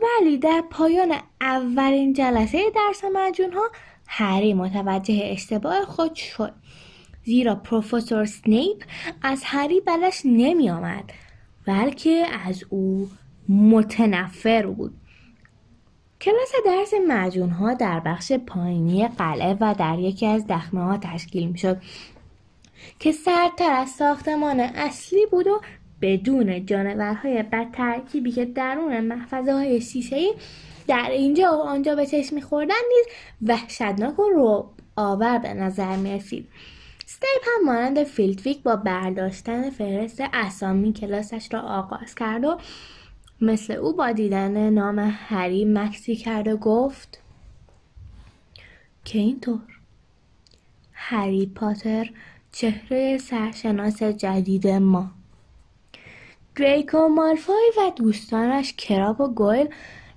ولی 0.02 0.38
در 0.38 0.64
پایان 0.70 1.16
اولین 1.42 2.14
جلسه 2.14 2.60
درس 2.76 3.04
مجون 3.14 3.54
ها 3.54 3.72
هری 4.08 4.54
متوجه 4.54 5.22
اشتباه 5.24 5.86
خود 5.86 6.16
شد. 6.16 6.54
زیرا 7.24 7.56
پروفسور 7.56 8.26
سنیپ 8.26 8.84
از 9.22 9.42
هری 9.46 9.82
بلش 9.82 10.22
نمی 10.26 10.70
آمد 10.70 11.12
بلکه 11.66 12.26
از 12.46 12.64
او 12.70 13.10
متنفر 13.50 14.66
بود. 14.66 14.94
کلاس 16.22 16.52
درس 16.66 16.94
مجون 17.08 17.50
ها 17.50 17.74
در 17.74 18.00
بخش 18.00 18.32
پایینی 18.32 19.08
قلعه 19.08 19.58
و 19.62 19.76
در 19.80 20.00
یکی 20.00 20.26
از 20.28 20.48
دخمه 20.48 20.84
ها 20.84 20.98
تشکیل 20.98 21.48
می 21.48 21.58
شد 21.58 21.78
که 23.00 23.12
سرتر 23.12 23.72
از 23.72 23.90
ساختمان 23.90 24.60
اصلی 24.60 25.26
بود 25.26 25.48
و 25.48 25.62
بدون 26.02 26.66
جانورهای 26.66 27.44
بد 27.44 27.72
ترکیبی 27.72 28.32
که 28.32 28.46
درون 28.46 29.00
محفظه 29.00 29.54
های 29.54 29.82
شیشه 29.82 30.32
در 30.88 31.10
اینجا 31.12 31.58
و 31.58 31.62
آنجا 31.62 31.96
به 31.96 32.06
چشم 32.06 32.36
میخوردن 32.36 32.76
نیز 32.90 33.06
وحشتناک 33.50 34.20
و 34.20 34.30
رعب‌آور 34.30 35.38
به 35.38 35.54
نظر 35.54 35.96
می‌رسید. 35.96 36.48
اسنیپ 37.06 37.44
هم 37.46 37.66
مانند 37.66 38.04
فلیت‌ویک 38.04 38.64
با 38.64 38.76
برداشتن 38.76 39.70
فهرست 39.70 40.24
اسامی 40.34 40.94
کلاسش 40.94 41.48
را 41.52 41.62
آغاز 41.62 42.16
کرد 42.16 42.44
و 42.44 42.58
مثل 43.42 43.74
او 43.74 43.96
با 43.96 44.12
دیدن 44.12 44.70
نام 44.70 45.00
هری 45.00 45.66
مکثی 45.66 46.16
کرد 46.16 46.48
و 46.48 46.58
گفت 46.58 47.22
که 49.06 49.20
اینطور. 49.20 49.60
هری 50.94 51.52
پاتر 51.56 52.10
چهره 52.52 53.18
سرشناس 53.18 54.04
جدید 54.04 54.68
ما. 54.68 55.12
دریکو 56.56 57.08
مالفوی 57.08 57.72
و 57.78 57.92
دوستانش 57.96 58.74
کراب 58.78 59.22
و 59.22 59.28
گویل 59.28 59.68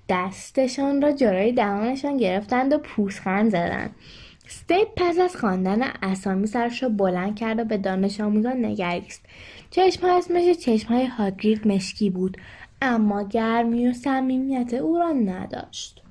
دستشان 0.09 1.03
را 1.03 1.13
جلوی 1.13 1.53
دهانشان 1.53 2.17
گرفتند 2.17 2.73
و 2.73 2.79
پوزخند 2.79 3.51
زدند. 3.51 3.95
استیپ 4.47 4.89
پس 4.97 5.19
از 5.19 5.37
خواندن 5.37 5.83
اسامی 6.03 6.47
سرش 6.47 6.83
را 6.83 6.89
بلند 6.89 7.37
کرد 7.37 7.59
و 7.59 7.65
به 7.65 7.79
دانش 7.79 8.21
آموزان 8.21 8.65
نگریست. 8.65 9.23
چشمهایش 9.71 10.25
مثل 10.31 10.55
چشمهای 10.55 11.07
هاگرید 11.07 11.69
مشکی 11.69 12.11
بود 12.11 12.37
اما 12.83 13.23
گرمی 13.23 13.89
و 13.89 13.93
صمیمیت 13.93 14.75
او 14.75 14.99
را 14.99 15.13
نداشت. 15.13 16.03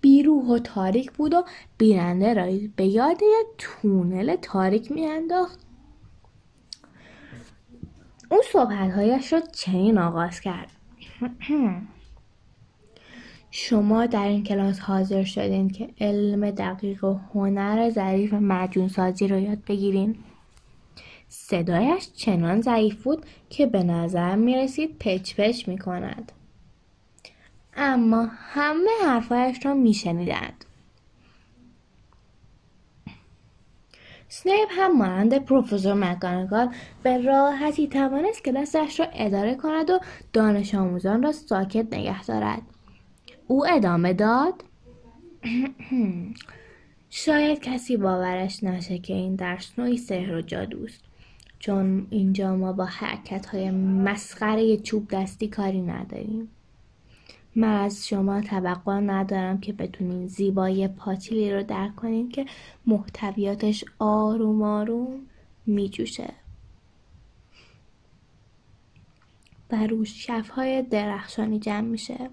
بیروح 0.00 0.44
و 0.44 0.58
تاریک 0.58 1.12
بود 1.12 1.34
و 1.34 1.44
بیننده 1.78 2.34
را 2.34 2.46
به 2.76 2.84
یاد 2.84 3.22
یک 3.22 3.46
تونل 3.58 4.36
تاریک 4.36 4.92
میانداخت. 4.92 5.69
او 8.30 8.38
صحبتهایش 8.52 9.32
را 9.32 9.40
چنین 9.40 9.98
آغاز 9.98 10.40
کرد 10.40 10.68
شما 13.50 14.06
در 14.06 14.28
این 14.28 14.44
کلاس 14.44 14.80
حاضر 14.80 15.24
شدین 15.24 15.68
که 15.68 15.90
علم 16.00 16.50
دقیق 16.50 17.04
و 17.04 17.18
هنر 17.34 17.90
ظریف 17.90 18.32
مجون 18.32 18.88
سازی 18.88 19.28
رو 19.28 19.38
یاد 19.38 19.64
بگیرین 19.64 20.16
صدایش 21.28 22.08
چنان 22.12 22.60
ضعیف 22.60 23.02
بود 23.02 23.26
که 23.50 23.66
به 23.66 23.82
نظر 23.82 24.36
می 24.36 24.56
رسید 24.56 24.98
پچ 24.98 25.34
پچ 25.34 25.68
می 25.68 25.78
کند. 25.78 26.32
اما 27.76 28.28
همه 28.30 28.90
حرفایش 29.04 29.66
را 29.66 29.74
می 29.74 29.94
شنیدند. 29.94 30.64
سنیپ 34.32 34.68
هم 34.70 34.98
مانند 34.98 35.44
پروفسور 35.44 35.94
مکانگال 35.94 36.74
به 37.02 37.18
راحتی 37.22 37.88
توانست 37.88 38.44
کلاسش 38.44 39.00
را 39.00 39.06
اداره 39.12 39.54
کند 39.54 39.90
و 39.90 40.00
دانش 40.32 40.74
آموزان 40.74 41.22
را 41.22 41.32
ساکت 41.32 41.94
نگه 41.94 42.24
دارد. 42.24 42.62
او 43.46 43.66
ادامه 43.66 44.12
داد 44.12 44.64
شاید 47.10 47.60
کسی 47.60 47.96
باورش 47.96 48.64
نشه 48.64 48.98
که 48.98 49.14
این 49.14 49.34
درس 49.34 49.78
نوعی 49.78 49.96
سحر 49.96 50.34
و 50.34 50.40
جادوست 50.40 51.00
چون 51.58 52.06
اینجا 52.10 52.56
ما 52.56 52.72
با 52.72 52.84
حرکت 52.84 53.46
های 53.46 53.70
مسخره 53.70 54.76
چوب 54.76 55.08
دستی 55.10 55.48
کاری 55.48 55.82
نداریم 55.82 56.48
من 57.54 57.80
از 57.80 58.08
شما 58.08 58.40
توقع 58.40 59.00
ندارم 59.00 59.60
که 59.60 59.72
بتونین 59.72 60.26
زیبایی 60.26 60.88
پاتیلی 60.88 61.52
رو 61.52 61.62
درک 61.62 61.96
کنین 61.96 62.28
که 62.28 62.46
محتویاتش 62.86 63.84
آروم 63.98 64.62
آروم 64.62 65.20
میجوشه. 65.66 66.32
و 69.70 69.86
روش 69.86 70.26
شفهای 70.26 70.82
درخشانی 70.82 71.58
جمع 71.58 71.80
میشه. 71.80 72.30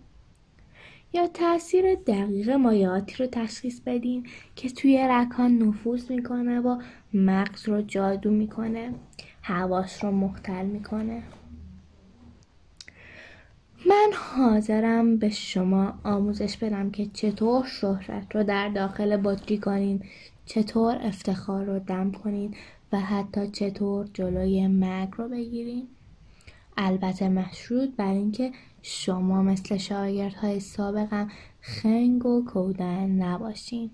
یا 1.14 1.28
تاثیر 1.28 1.96
دقیق 1.96 2.50
مایعاتی 2.50 3.16
رو 3.16 3.28
تشخیص 3.28 3.80
بدین 3.86 4.28
که 4.56 4.70
توی 4.70 5.08
رکان 5.12 5.58
نفوذ 5.58 6.12
می‌کنه 6.12 6.60
و 6.60 6.82
مغز 7.14 7.70
رو 7.70 7.82
جادو 7.82 8.32
می‌کنه. 8.32 8.94
حواس 9.42 10.04
رو 10.04 10.12
مختل 10.12 10.66
می‌کنه. 10.66 11.24
من 13.86 14.12
حاضرم 14.14 15.18
به 15.18 15.30
شما 15.30 15.94
آموزش 16.04 16.58
بدم 16.58 16.92
که 16.92 17.06
چطور 17.06 17.66
شهرت 17.66 18.36
رو 18.36 18.44
در 18.44 18.70
داخل 18.70 19.18
بطری 19.18 19.58
کنین 19.58 20.04
چطور 20.46 20.98
افتخار 21.02 21.66
رو 21.66 21.80
دم 21.80 22.12
کنین 22.12 22.56
و 22.92 23.00
حتی 23.00 23.48
چطور 23.48 24.08
جلوی 24.14 24.68
مرگ 24.68 25.10
رو 25.18 25.30
بگیرین. 25.30 25.88
البته 26.78 27.30
مشروط 27.30 27.90
بر 27.98 28.12
اینکه 28.12 28.52
شما 28.82 29.42
مثل 29.42 29.78
شاگردهای 29.78 30.60
سابقم 30.60 31.32
خنگ 31.62 32.26
و 32.26 32.46
کودن 32.46 33.10
نباشین. 33.10 33.92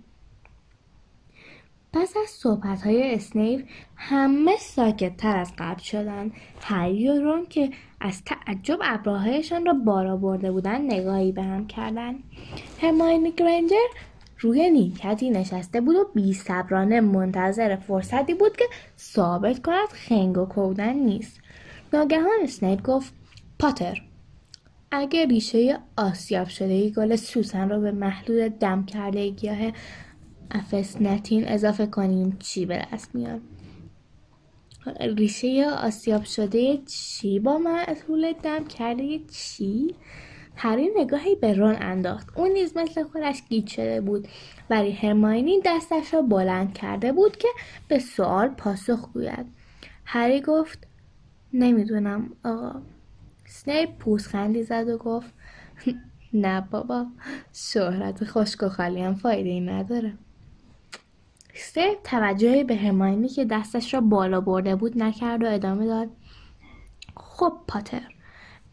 پس 1.94 2.18
از 2.24 2.30
صحبت 2.30 2.82
های 2.82 3.16
اسنیپ 3.16 3.66
همه 3.96 4.58
ساکت 4.58 5.18
تر 5.18 5.38
از 5.38 5.52
قبل 5.58 5.82
شدن. 5.82 6.32
هری 6.62 7.10
و 7.10 7.22
رون 7.22 7.46
که 7.46 7.70
از 8.00 8.22
تعجب 8.24 8.80
ابراهایشان 8.82 9.66
را 9.66 9.74
بالا 9.74 10.18
برده 10.18 10.52
بودن 10.52 10.82
نگاهی 10.82 11.32
به 11.32 11.44
هم 11.44 11.68
کردن. 11.68 12.16
هماینی 12.82 13.32
گرنجر 13.32 13.76
روی 14.40 14.70
نیمکتی 14.70 15.30
نشسته 15.30 15.82
بود 15.82 15.96
و 15.96 16.06
بی 16.16 16.34
صبرانه 16.34 17.02
منتظر 17.02 17.76
فرصتی 17.76 18.34
بود 18.34 18.58
که 18.58 18.66
ثابت 19.00 19.62
کند 19.62 19.88
خنگ 19.90 20.38
و 20.38 20.46
کودن 20.46 20.94
نیست. 20.94 21.40
ناگهان 21.94 22.40
اسنیپ 22.44 22.82
گفت 22.82 23.14
پاتر 23.60 24.02
اگه 24.92 25.26
ریشه 25.26 25.80
آسیاب 25.98 26.48
شده 26.48 26.90
گل 26.90 27.16
سوسن 27.16 27.70
رو 27.70 27.82
به 27.82 27.92
محلول 27.92 28.50
دم 28.50 28.86
کرده 28.86 29.30
گیاه 29.30 29.72
افسنتین 30.54 31.48
اضافه 31.48 31.86
کنیم 31.86 32.38
چی 32.40 32.66
به 32.66 32.86
دست 32.94 33.16
میاد. 33.16 33.42
ریشه 35.00 35.66
آسیاب 35.70 36.24
شده 36.24 36.78
چی 36.78 37.40
با 37.40 37.58
محلول 37.58 38.34
دم 38.44 38.66
کرده 38.66 39.20
چی؟ 39.20 39.96
هری 40.56 40.90
نگاهی 40.98 41.36
به 41.36 41.54
رون 41.54 41.76
انداخت. 41.80 42.30
اون 42.36 42.52
نیز 42.52 42.78
مثل 42.78 43.04
خودش 43.04 43.42
گیت 43.50 43.68
شده 43.68 44.02
بود. 44.02 44.28
ولی 44.70 44.92
هرماینی 44.92 45.62
دستش 45.66 46.14
را 46.14 46.22
بلند 46.22 46.74
کرده 46.74 47.12
بود 47.12 47.38
که 47.38 47.48
به 47.88 48.00
سوال 48.00 48.48
پاسخ 48.48 49.10
گوید. 49.14 49.46
هری 50.06 50.42
گفت 50.42 50.88
نمی‌دونم 51.54 52.32
آقا. 52.46 52.82
سنیپ 53.46 53.98
پوزخندی 53.98 54.64
زد 54.64 54.90
و 54.90 54.98
گفت 54.98 55.34
نه 56.34 56.62
بابا. 56.62 57.06
شهرت 57.54 58.24
خشک 58.24 58.64
و 58.64 58.70
خالی 58.70 59.02
هم 59.02 59.16
فایده 59.16 59.50
ای 59.50 59.62
نداره. 59.62 60.14
سنیپ 61.56 62.02
توجهی 62.04 62.64
به 62.64 62.76
هماینی 62.76 63.30
که 63.30 63.46
دستش 63.46 63.94
را 63.94 64.02
بالا 64.02 64.42
برده 64.42 64.76
بود 64.76 64.98
نکرد 64.98 65.44
و 65.44 65.48
ادامه 65.48 65.86
داد. 65.86 66.10
خب 67.16 67.54
پاتر 67.68 68.02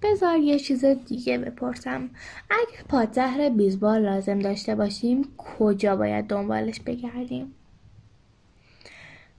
بذار 0.02 0.36
یه 0.36 0.58
چیز 0.58 0.84
دیگه 0.84 1.38
بپرسم. 1.38 2.10
اگه 2.50 2.82
پادزهر 2.88 3.48
بیزبال 3.48 4.02
لازم 4.02 4.38
داشته 4.38 4.74
باشیم 4.74 5.28
کجا 5.36 5.96
باید 5.96 6.26
دنبالش 6.26 6.80
بگردیم؟ 6.80 7.54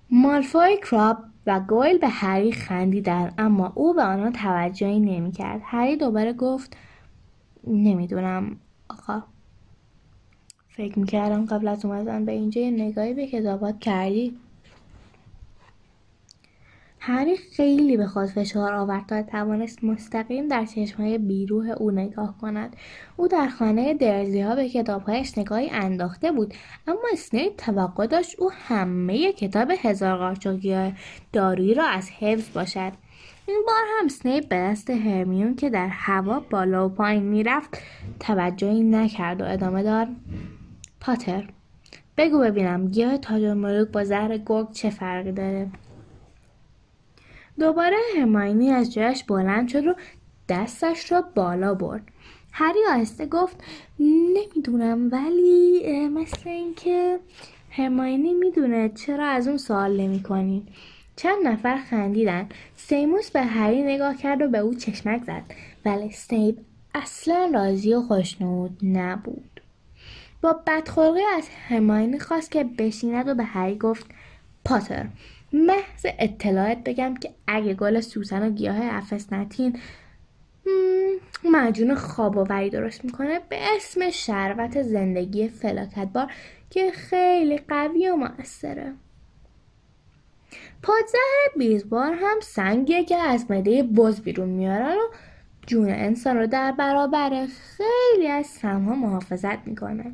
مالفوی 0.10 0.77
کراب 0.77 1.17
و 1.47 1.60
گویل 1.60 1.97
به 1.97 2.08
هری 2.08 2.51
خندیدند 2.51 3.34
اما 3.38 3.71
او 3.75 3.93
به 3.93 4.04
آنها 4.04 4.32
توجهی 4.32 4.99
نمی‌کرد. 4.99 5.62
هری 5.63 5.95
دوباره 5.95 6.34
گفت 6.34 6.77
نمی‌دونم 7.67 8.58
آقا. 8.89 9.23
فکر 10.81 10.99
می‌کردم 10.99 11.45
قبل 11.45 11.67
از 11.67 11.85
اومدن 11.85 12.25
به 12.25 12.31
اینجا 12.31 12.61
یه 12.61 12.71
نگاهی 12.71 13.13
به 13.13 13.27
کتابات 13.27 13.79
کردی. 13.79 14.37
هری 16.99 17.37
خیلی 17.37 17.97
به 17.97 18.07
خود 18.07 18.25
فشار 18.25 18.73
آورد 18.73 19.05
تا 19.05 19.23
توانست 19.23 19.83
مستقیم 19.83 20.47
در 20.47 20.65
چشمهای 20.65 21.17
بیروح 21.17 21.69
او 21.69 21.91
نگاه 21.91 22.37
کند. 22.41 22.75
او 23.17 23.27
در 23.27 23.47
خانه 23.47 23.93
درزی 23.93 24.41
ها 24.41 24.55
به 24.55 24.69
کتابهایش 24.69 25.37
نگاهی 25.37 25.69
انداخته 25.69 26.31
بود 26.31 26.53
اما 26.87 27.01
اسنیپ 27.13 27.55
توقع 27.55 28.07
داشت 28.07 28.39
او 28.39 28.51
همه 28.51 29.33
کتاب 29.33 29.71
هزار 29.81 30.17
قارچاقی 30.17 30.93
دارویی 31.33 31.73
را 31.73 31.85
از 31.85 32.09
حفظ 32.09 32.53
باشد. 32.53 32.91
این 33.47 33.63
بار 33.67 33.83
هم 33.99 34.07
سنیپ 34.07 34.49
به 34.49 34.55
دست 34.55 34.89
هرمیون 34.89 35.55
که 35.55 35.69
در 35.69 35.87
هوا 35.87 36.39
بالا 36.39 36.85
و 36.85 36.89
پایین 36.89 37.23
می‌رفت 37.23 37.77
توجهی 38.19 38.83
نکرد 38.83 39.41
و 39.41 39.45
ادامه 39.45 39.83
داد. 39.83 40.07
پاتر 41.01 41.47
بگو 42.17 42.39
ببینم 42.39 42.87
گیاه 42.87 43.17
تاج 43.17 43.43
با 43.93 44.03
زهر 44.03 44.37
گرگ 44.37 44.71
چه 44.71 44.89
فرقی 44.89 45.31
داره؟ 45.31 45.67
دوباره 47.59 47.97
هماینی 48.17 48.71
از 48.71 48.93
جایش 48.93 49.23
بلند 49.23 49.67
شد 49.67 49.87
و 49.87 49.93
دستش 50.49 51.11
را 51.11 51.23
بالا 51.35 51.73
برد. 51.73 52.03
هری 52.51 52.79
آهسته 52.89 53.25
گفت 53.25 53.63
نمی‌دونم 53.99 55.11
ولی 55.11 56.07
مثل 56.07 56.49
اینکه 56.49 57.19
هماینی 57.71 58.33
می‌دونه 58.33 58.89
چرا 58.89 59.27
از 59.27 59.47
اون 59.47 59.57
سوال 59.57 60.01
نمی 60.01 60.23
کنین. 60.23 60.67
چند 61.15 61.47
نفر 61.47 61.77
خندیدن. 61.77 62.49
سیموس 62.75 63.31
به 63.31 63.41
هری 63.41 63.83
نگاه 63.83 64.17
کرد 64.17 64.41
و 64.41 64.47
به 64.47 64.57
او 64.57 64.73
چشمک 64.73 65.23
زد. 65.23 65.43
ولی 65.85 66.11
سنیپ 66.11 66.57
اصلا 66.95 67.51
راضی 67.53 67.93
و 67.93 68.01
خوشنود 68.01 68.77
نبود. 68.83 69.50
با 70.41 70.62
بدخلقی 70.67 71.23
از 71.38 71.49
هماینی 71.69 72.19
خواست 72.19 72.51
که 72.51 72.63
بشیند 72.63 73.27
و 73.27 73.36
به 73.36 73.43
هری 73.43 73.77
گفت 73.77 74.06
پاتر 74.65 75.06
محض 75.54 76.06
اطلاعات 76.19 76.77
بگم 76.77 77.15
که 77.15 77.30
اگه 77.47 77.73
گل 77.73 77.99
سوسن 77.99 78.47
و 78.47 78.49
گیاه 78.49 78.77
افسنتین 78.82 79.80
معجون 81.43 81.95
خواب 81.95 82.38
و 82.38 82.39
وری 82.39 82.69
درست 82.69 83.06
می‌کنه 83.06 83.41
به 83.49 83.58
اسم 83.75 84.10
شربت 84.10 84.82
زندگی 84.82 85.47
فلاکت 85.47 86.08
بار 86.13 86.32
که 86.69 86.91
خیلی 86.91 87.58
قوی 87.58 88.10
و 88.10 88.15
موثره. 88.15 88.93
پادزهر 90.84 91.58
بیزبار 91.58 92.13
هم 92.13 92.39
سنگیه 92.41 93.04
که 93.04 93.17
از 93.17 93.51
مده 93.51 93.84
بز 93.84 94.21
بیرون 94.21 94.49
میارن 94.49 94.95
و 94.95 95.08
جون 95.67 95.89
انسان 95.89 96.38
رو 96.38 96.47
در 96.47 96.71
برابر 96.71 97.47
خیلی 97.47 98.27
از 98.27 98.47
سمها 98.47 98.95
محافظت 98.95 99.67
می‌کنه. 99.67 100.12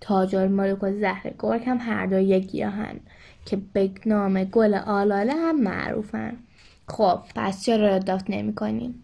تاج 0.00 0.36
الملک 0.36 0.82
و 0.82 0.92
زهر 0.92 1.32
گرگ 1.38 1.62
هم 1.66 1.78
هر 1.80 2.06
دو 2.06 2.18
یک 2.18 2.46
گیاهن 2.46 3.00
که 3.44 3.58
به 3.72 3.90
نام 4.06 4.44
گل 4.44 4.74
آلاله 4.74 5.32
هم 5.32 5.60
معروفن 5.60 6.36
خب 6.88 7.20
پس 7.34 7.64
چرا 7.64 7.96
ردافت 7.96 8.24
نمی 8.28 8.54
کنیم؟ 8.54 9.02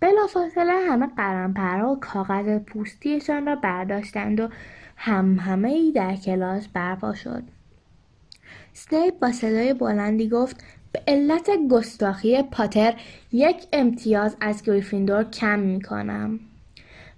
بلافاصله 0.00 0.72
همه 0.72 1.06
قرنپرها 1.16 1.92
و 1.92 2.00
کاغذ 2.00 2.58
پوستیشان 2.58 3.46
را 3.46 3.56
برداشتند 3.56 4.40
و 4.40 4.48
هم 4.96 5.38
همه 5.38 5.68
ای 5.68 5.92
در 5.92 6.16
کلاس 6.16 6.68
برپا 6.68 7.14
شد 7.14 7.42
سنیپ 8.72 9.18
با 9.18 9.32
صدای 9.32 9.74
بلندی 9.74 10.28
گفت 10.28 10.64
به 10.92 11.02
علت 11.08 11.50
گستاخی 11.70 12.42
پاتر 12.42 12.94
یک 13.32 13.66
امتیاز 13.72 14.36
از 14.40 14.62
گریفیندور 14.62 15.24
کم 15.24 15.58
می 15.58 15.80
کنم. 15.80 16.40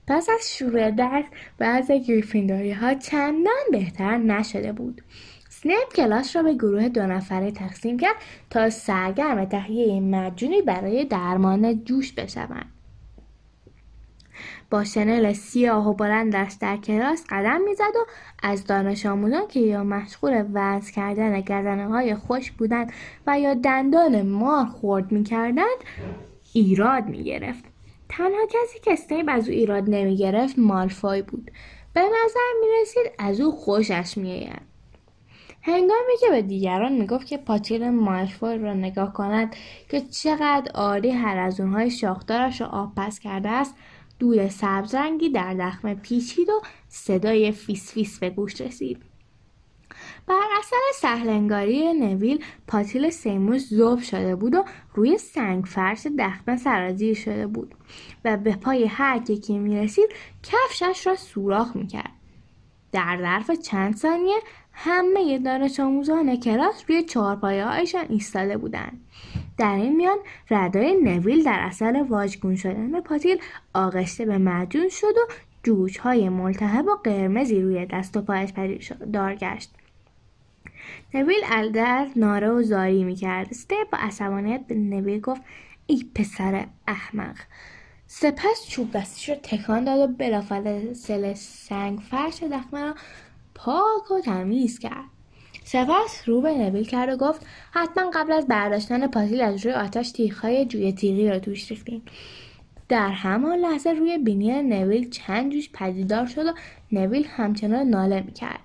پس 0.07 0.29
از 0.29 0.57
شروع 0.57 0.91
درس 0.91 1.25
بعض 1.59 1.91
گریفیندوری 1.91 2.73
ها 2.73 2.95
چندان 2.95 3.65
بهتر 3.73 4.17
نشده 4.17 4.73
بود. 4.73 5.03
سنیپ 5.49 5.95
کلاس 5.95 6.37
را 6.37 6.43
به 6.43 6.55
گروه 6.55 6.89
دو 6.89 7.07
نفره 7.07 7.51
تقسیم 7.51 7.99
کرد 7.99 8.17
تا 8.51 8.71
سرگرم 8.71 9.45
تهیه 9.45 10.01
مجونی 10.01 10.63
برای 10.63 11.05
درمان 11.05 11.85
جوش 11.85 12.13
بشوند. 12.13 12.67
با 14.71 14.85
شنل 14.85 15.33
سیاه 15.33 15.89
و 15.89 15.95
بلندش 15.95 16.53
در 16.61 16.77
کلاس 16.77 17.25
قدم 17.29 17.61
می‌زد 17.61 17.97
و 17.97 18.07
از 18.43 18.65
دانش 18.65 19.07
آموزان 19.07 19.49
که 19.49 19.61
یا 19.61 19.85
مشغول 19.85 20.45
وز 20.53 20.91
کردن 20.91 21.41
گزنه 21.41 21.89
های 21.89 22.15
خوش 22.15 22.51
بودند 22.51 22.93
و 23.27 23.41
یا 23.41 23.55
دندان 23.55 24.23
مار 24.23 24.67
خرد 24.67 25.13
می‌کردند 25.13 25.79
ایراد 26.53 27.05
می‌گرفت 27.05 27.74
تنها 28.09 28.47
کسی 28.47 28.79
که 28.85 28.93
اسنیپ 28.93 29.27
از 29.29 29.49
او 29.49 29.55
ایراد 29.55 29.85
نمی‌گرفت 29.87 30.59
مالفوی 30.59 31.23
بود. 31.23 31.51
به 31.95 32.01
نظر 32.01 32.41
می‌رسید 32.61 33.13
از 33.19 33.41
او 33.41 33.53
خوشش 33.53 34.17
میآید. 34.17 34.75
هنگامی 35.63 36.17
که 36.21 36.27
به 36.31 36.43
دیگران 36.43 36.93
می‌گفت 36.93 37.27
که 37.27 37.37
پاتیل 37.37 37.91
مالفوی 37.91 38.59
را 38.59 38.75
نگاه 38.75 39.13
کند 39.13 39.57
که 39.91 40.01
چقدر 40.01 40.73
عالی 40.75 41.11
حلزون‌های 41.11 41.91
شاخدارش 41.91 42.61
را 42.61 42.67
آب‌پز 42.67 43.19
کرده 43.19 43.49
است 43.49 43.75
دود 44.19 44.49
سبزرنگی 44.49 45.29
در 45.29 45.55
دخمه 45.55 45.95
پیچید 45.95 46.49
و 46.49 46.61
صدای 46.89 47.53
فیس 47.53 47.93
فیس 47.93 48.19
به 48.19 48.31
گوش 48.31 48.61
رسید. 48.61 49.14
بر 50.27 50.47
اثر 50.59 50.77
سهلنگاری 50.95 51.93
نویل 51.93 52.45
پاتیل 52.67 53.11
سیموس 53.11 53.69
زوب 53.69 54.01
شده 54.01 54.37
بود 54.37 54.55
و 54.55 54.65
روی 54.95 55.19
سنگ 55.19 55.65
فرش 55.65 56.07
دخمه 56.19 56.57
سرازیر 56.57 57.15
شده 57.15 57.47
بود 57.47 57.75
و 58.25 58.37
به 58.37 58.57
پای 58.57 58.85
هر 58.85 59.21
یکی 59.29 59.59
می‌رسید 59.59 60.09
کفشش 60.43 61.07
را 61.07 61.15
سوراخ 61.17 61.77
می‌کرد. 61.77 62.13
در 62.93 63.19
ظرف 63.21 63.51
چند 63.51 63.97
ثانیه 63.97 64.37
همه 64.73 65.39
دانش 65.39 65.81
آموزان 65.81 66.37
کلاس 66.37 66.85
روی 66.89 67.03
چهارپایه 67.03 67.67
ایستاده 68.09 68.57
بودند. 68.57 69.01
در 69.59 69.75
این 69.75 69.97
میان 69.97 70.19
ردای 70.51 70.95
نویل 70.95 71.45
در 71.45 71.61
اثر 71.61 72.07
واژگون 72.09 72.57
شدن 72.57 73.01
پاتیل 73.01 73.39
آغشته 73.75 74.25
به 74.25 74.39
معجون 74.39 74.89
شد 74.89 75.07
و 75.07 75.33
جوش 75.63 75.97
های 75.97 76.29
ملتهب 76.29 76.87
و 76.87 76.95
قرمزی 77.05 77.61
روی 77.61 77.87
دست 77.87 78.17
و 78.17 78.23
پایش 78.23 78.53
دار 79.13 79.35
گشت. 79.35 79.75
نویل 81.15 81.41
الدر 81.51 82.07
ناره 82.17 82.49
و 82.49 82.63
زاری 82.63 83.05
می‌کرد. 83.05 83.49
استیپ 83.51 83.91
با 83.93 83.99
عصبانیت 83.99 84.61
به 84.69 84.75
نویل 84.75 85.21
گفت 85.21 85.43
ای 85.87 86.05
پسر 86.15 86.67
احمق. 86.89 87.37
سپس 88.07 88.67
چوب 88.69 88.91
دستیش 88.91 89.29
رو 89.29 89.35
تکان 89.35 89.85
داد 89.85 90.11
و 90.11 90.13
بلافاصله 90.13 91.35
سنگ 91.35 91.99
فرش 91.99 92.43
دخمه 92.43 92.83
را 92.83 92.95
پاک 93.55 94.11
و 94.11 94.21
تمیز 94.21 94.79
کرد. 94.79 95.05
سپس 95.65 96.23
رو 96.27 96.41
به 96.41 96.55
نویل 96.55 96.85
کرد 96.85 97.09
و 97.09 97.17
گفت 97.17 97.47
حتما 97.73 98.11
قبل 98.15 98.33
از 98.33 98.47
برداشتن 98.47 99.07
پاتیل 99.07 99.41
از 99.41 99.67
روی 99.67 99.75
آتش 99.75 100.11
تیغهای 100.13 100.67
جوی 100.67 100.93
تیغی 100.93 101.29
را 101.29 101.39
توش 101.39 101.71
ریختین. 101.71 102.03
در 102.89 103.09
همان 103.09 103.59
لحظه 103.59 103.91
روی 103.91 104.19
بینی 104.19 104.63
نویل 104.63 105.11
چند 105.11 105.53
جوش 105.53 105.71
پدیدار 105.73 106.27
شد 106.27 106.47
و 106.47 106.53
نویل 106.93 107.27
همچنان 107.27 107.87
ناله 107.87 108.21
می‌کرد. 108.21 108.61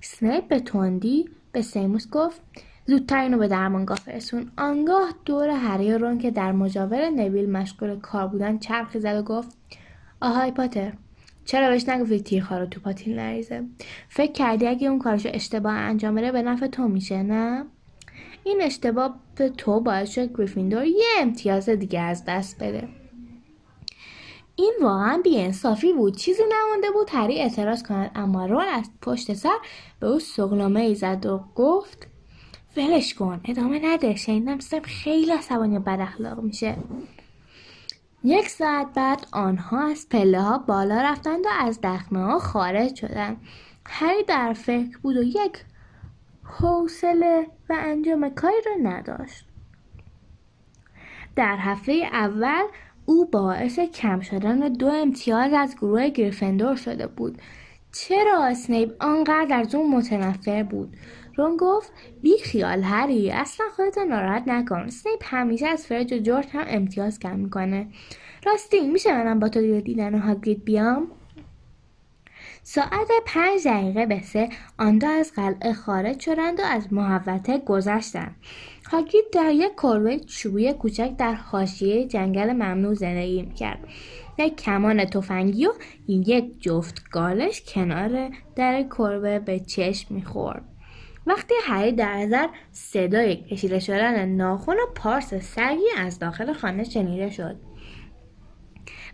سنیپ 0.00 0.48
به 0.48 0.60
تندی 0.60 1.28
به 1.52 1.62
سیموس 1.62 2.10
گفت 2.10 2.40
زودتر 2.86 3.18
اینو 3.18 3.38
به 3.38 3.48
درمانگاه 3.48 3.96
فرستون 3.96 4.50
آنگاه 4.58 5.14
دور 5.24 5.48
هری 5.48 5.98
رون 5.98 6.18
که 6.18 6.30
در 6.30 6.52
مجاور 6.52 7.10
نویل 7.10 7.50
مشغول 7.50 8.00
کار 8.00 8.26
بودن 8.26 8.58
چرخی 8.58 9.00
زد 9.00 9.16
و 9.16 9.22
گفت 9.22 9.56
آهای 10.20 10.50
پاتر 10.50 10.92
چرا 11.44 11.68
بهش 11.68 11.88
نگفتی 11.88 12.20
تیرها 12.20 12.58
رو 12.58 12.66
تو 12.66 12.80
پاتیل 12.80 13.18
نریزه؟ 13.18 13.64
فکر 14.08 14.32
کردی 14.32 14.66
اگه 14.66 14.88
اون 14.88 14.98
کارشو 14.98 15.28
اشتباه 15.32 15.72
انجام 15.72 16.14
بده 16.14 16.32
به 16.32 16.42
نفع 16.42 16.66
تو 16.66 16.88
میشه 16.88 17.22
نه؟ 17.22 17.64
این 18.44 18.62
اشتباه 18.62 19.20
به 19.36 19.48
تو 19.48 19.80
باعث 19.80 20.10
شد 20.10 20.36
گریفیندور 20.36 20.84
یه 20.84 21.06
امتیاز 21.20 21.68
دیگه 21.68 22.00
از 22.00 22.24
دست 22.24 22.62
بده. 22.62 22.88
این 24.58 24.74
واقعا 24.82 25.20
بیانصافی 25.24 25.92
بود. 25.92 26.16
چیزی 26.16 26.42
نمانده 26.42 26.90
بود 26.90 27.10
هری 27.10 27.40
اعتراض 27.40 27.82
کند 27.82 28.10
اما 28.14 28.46
رون 28.46 28.64
از 28.64 28.90
پشت 29.02 29.34
سر 29.34 29.58
به 30.00 30.06
او 30.06 30.18
سغلامه 30.18 30.80
ای 30.80 30.94
زد 30.94 31.26
و 31.26 31.44
گفت 31.54 32.06
ولش 32.76 33.14
کن 33.14 33.40
ادامه 33.44 33.80
نده 33.82 34.16
شنیدم 34.16 34.58
سب 34.58 34.82
خیلی 34.82 35.32
عصبانی 35.32 35.76
و 35.76 35.80
بد 35.80 36.00
اخلاق 36.00 36.40
میشه. 36.40 36.76
یک 38.24 38.48
ساعت 38.48 38.86
بعد 38.94 39.26
آنها 39.32 39.90
از 39.90 40.08
پله 40.08 40.42
ها 40.42 40.58
بالا 40.58 41.00
رفتند 41.02 41.46
و 41.46 41.48
از 41.60 41.80
دخمه 41.82 42.24
ها 42.24 42.38
خارج 42.38 42.94
شدند. 42.94 43.36
هری 43.86 44.22
در 44.22 44.52
فکر 44.52 44.98
بود 44.98 45.16
و 45.16 45.22
یک 45.22 45.64
حوصله 46.44 47.46
و 47.70 47.76
انجام 47.78 48.28
کاری 48.28 48.56
را 48.66 48.90
نداشت. 48.90 49.44
در 51.36 51.56
هفته 51.56 51.92
اول 52.12 52.64
او 53.08 53.24
باعث 53.24 53.78
کم 53.78 54.20
شدن 54.20 54.58
دو 54.58 54.86
امتیاز 54.88 55.52
از 55.52 55.76
گروه 55.76 56.08
گریفندور 56.08 56.76
شده 56.76 57.06
بود. 57.06 57.38
چرا 57.92 58.44
اسنیپ 58.44 58.90
آنقدر 59.00 59.60
از 59.60 59.74
اون 59.74 59.96
متنفر 59.96 60.62
بود؟ 60.62 60.96
رون 61.36 61.56
گفت 61.56 61.92
بی 62.22 62.38
خیال 62.44 62.82
هری 62.82 63.30
اصلا 63.30 63.66
خودتو 63.76 64.04
ناراحت 64.04 64.42
نکن. 64.46 64.88
سنیپ 64.88 65.22
همیشه 65.22 65.66
از 65.66 65.86
فرج 65.86 66.12
و 66.12 66.18
جورج 66.18 66.46
هم 66.52 66.64
امتیاز 66.68 67.18
کم 67.18 67.36
می‌کنه. 67.36 67.86
راستی 68.46 68.80
میشه 68.80 69.12
منم 69.12 69.38
با 69.38 69.48
تو 69.48 69.80
دیدن 69.80 70.18
هاگرید 70.18 70.64
بیام؟ 70.64 71.08
ساعت 72.62 73.08
پنج 73.26 73.68
دقیقه 73.68 74.06
به 74.06 74.22
سه 74.22 74.48
آن 74.78 75.04
از 75.04 75.32
قلعه 75.32 75.72
خارج 75.72 76.20
شدند 76.20 76.60
و 76.60 76.62
از 76.62 76.92
محوطه 76.92 77.58
گذشتند. 77.58 78.36
هاگرید 78.90 79.24
در 79.32 79.52
یک 79.52 79.74
کلبه 79.76 80.18
چوبی 80.18 80.72
کوچک 80.72 81.10
در 81.18 81.34
حاشیه 81.34 82.06
جنگل 82.06 82.52
ممنوع 82.52 82.94
زندگی 82.94 83.42
می‌کرد. 83.42 83.88
یک 84.38 84.56
کمان 84.56 85.04
تفنگی 85.04 85.66
و 85.66 85.72
یک 86.08 86.60
جفت 86.60 87.10
گالش 87.10 87.62
کنار 87.74 88.30
در 88.56 88.82
کلبه 88.82 89.38
به 89.38 89.60
چشم 89.60 90.14
می‌خورد. 90.14 90.64
وقتی 91.26 91.54
هری 91.64 91.92
در 91.92 92.16
نظر 92.16 92.46
صدای 92.72 93.36
کشیده 93.36 93.78
شدن 93.80 94.28
ناخون 94.28 94.76
و 94.76 94.92
پارس 94.94 95.34
سگی 95.34 95.88
از 95.98 96.18
داخل 96.18 96.52
خانه 96.52 96.84
شنیده 96.84 97.30
شد. 97.30 97.56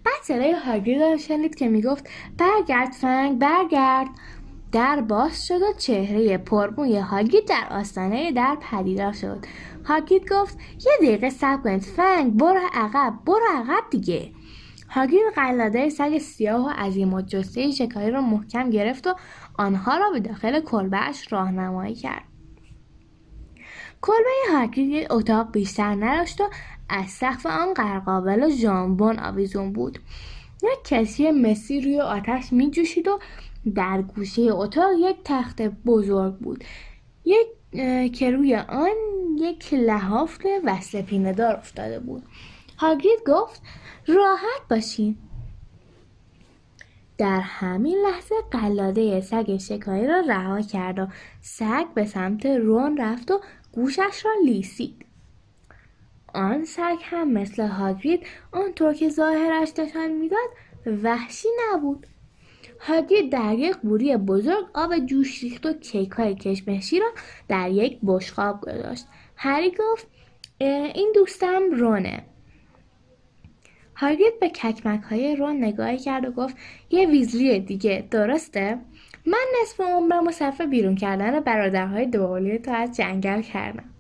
بعد 0.05 0.23
صدای 0.23 0.53
هاگرید 0.53 1.03
را 1.03 1.17
شنید 1.17 1.55
که 1.55 1.69
می‌گفت 1.69 2.09
برگرد 2.39 2.93
فنگ 2.93 3.39
برگرد. 3.39 4.09
در 4.75 5.01
باز 5.01 5.47
شد 5.47 5.63
و 5.63 5.73
چهره 5.79 6.39
پرموی 6.39 6.99
هاگید 6.99 7.49
در 7.49 7.67
آستانه 7.71 8.33
در 8.33 8.59
پدیدار 8.61 9.13
شد. 9.13 9.47
هاگید 9.85 10.33
گفت 10.33 10.59
یه 10.87 10.93
دقیقه 10.99 11.31
صبر 11.31 11.63
کنید 11.63 11.83
فنگ 11.83 12.37
برو 12.37 12.61
عقب 12.73 13.15
برو 13.27 13.47
عقب 13.55 13.83
دیگه. 13.91 14.31
هاگید 14.89 15.21
قلاده 15.35 15.89
سگ 15.89 16.19
سیاه 16.19 16.67
و 16.67 16.69
عظیم 16.69 17.15
و 17.15 17.21
جسته 17.21 17.71
شکاری 17.71 18.11
را 18.11 18.21
محکم 18.21 18.71
گرفت 18.71 19.07
و 19.07 19.15
آنها 19.59 19.97
را 19.97 20.11
به 20.11 20.21
داخل 20.21 20.61
کلبهاش 20.61 21.33
راهنمایی 21.33 21.95
کرد. 21.95 22.25
کلبه 24.01 24.53
هاگرید 24.53 25.13
اتاق 25.13 25.53
بیشتر 25.53 25.95
نداشت 25.95 26.41
و 26.41 26.45
از 26.89 27.11
سقف 27.11 27.47
آن 27.47 27.75
قرقاول 27.75 28.43
و 28.47 28.51
ژامبون 28.51 29.19
آویزون 29.19 29.73
بود. 29.73 29.99
یک 30.63 30.79
کسی 30.85 31.31
مسی 31.31 31.81
روی 31.81 32.01
آتش 32.01 32.53
می 32.53 32.71
جوشید 32.71 33.09
و 33.09 33.19
در 33.75 34.03
گوشه 34.03 34.43
اتاق 34.43 34.91
یک 34.99 35.17
تخت 35.25 35.63
بزرگ 35.63 36.35
بود. 36.35 36.65
یک 37.25 37.47
که 38.13 38.31
روی 38.31 38.57
آن 38.57 38.95
یک 39.39 39.75
لحاف 39.75 40.39
وصل 40.65 41.03
پینه 41.03 41.33
دار 41.33 41.57
افتاده 41.57 41.99
بود. 41.99 42.23
هاگرید 42.79 43.21
گفت 43.27 43.63
راحت 44.07 44.69
باشین. 44.71 45.17
در 47.19 47.41
همین 47.41 47.99
لحظه 47.99 48.35
قلاده 48.51 49.21
سگ 49.21 49.57
شکاری 49.57 50.07
را 50.07 50.21
رها 50.21 50.61
کرد 50.61 50.99
و 50.99 51.07
سگ 51.41 51.87
به 51.95 52.05
سمت 52.07 52.47
رون 52.47 52.97
رفت 52.97 53.31
و 53.31 53.41
گوشش 53.73 54.23
را 54.25 54.31
لیسید. 54.45 55.05
آن 56.35 56.65
سگ 56.65 56.97
هم 57.03 57.33
مثل 57.33 57.67
هاگرید 57.67 58.27
آنطور 58.53 58.95
که 58.95 59.09
ظاهرش 59.09 59.79
نشان 59.79 60.13
می‌داد 60.13 60.49
وحشی 61.03 61.49
نبود. 61.73 62.07
هاگرید 62.81 63.33
در 63.33 63.55
یک 63.55 63.77
بوری 63.77 64.17
بزرگ 64.17 64.67
آب 64.75 64.99
جوش 64.99 65.43
ریخت 65.43 65.67
و 65.67 65.73
کیک 65.73 66.11
های 66.11 66.35
کشمشی 66.35 67.01
را 67.01 67.09
در 67.49 67.71
یک 67.71 67.99
بشقاب 68.07 68.61
گذاشت. 68.61 69.07
هری 69.37 69.75
گفت 69.79 70.07
این 70.95 71.13
دوستم 71.15 71.63
رونه. 71.73 72.25
هاگرید 73.97 74.41
به 74.41 74.49
ککمک 74.49 75.03
های 75.03 75.37
رون 75.37 75.65
نگاهی 75.65 75.99
کرد 75.99 76.25
و 76.25 76.31
گفت 76.31 76.57
یه 76.91 77.07
ویزلی 77.07 77.61
دیگه 77.61 78.09
درسته؟ 78.11 78.79
من 79.27 79.45
نصف 79.63 79.81
عمرم 79.81 80.27
و 80.27 80.31
صرف 80.31 80.61
بیرون 80.61 80.95
کردن 80.95 81.41
برادرهای 81.41 82.07
دوقلوی 82.07 82.59
تو 82.59 82.71
از 82.71 82.97
جنگل 82.97 83.43
کردم. 83.43 83.94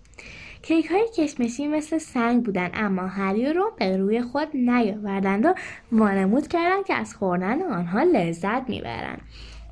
کیک 0.65 0.87
های 0.87 1.09
کشمشی 1.17 1.67
مثل 1.67 1.99
سنگ 1.99 2.45
بودن 2.45 2.71
اما 2.75 3.07
هری 3.07 3.53
رو 3.53 3.73
به 3.79 3.97
روی 3.97 4.23
خود 4.23 4.49
نیاوردند 4.55 5.45
و 5.45 5.55
وانمود 5.93 6.49
کردند 6.49 6.85
که 6.85 6.95
از 6.95 7.15
خوردن 7.15 7.63
آنها 7.63 8.03
لذت 8.03 8.69
می‌برند 8.69 9.21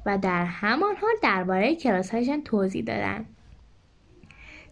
و 0.07 0.19
در 0.19 0.45
همان 0.45 0.97
حال 0.97 1.15
درباره 1.23 1.75
کلاس 1.75 2.11
هایشان 2.11 2.43
توضیح 2.43 2.85
دادند 2.85 3.27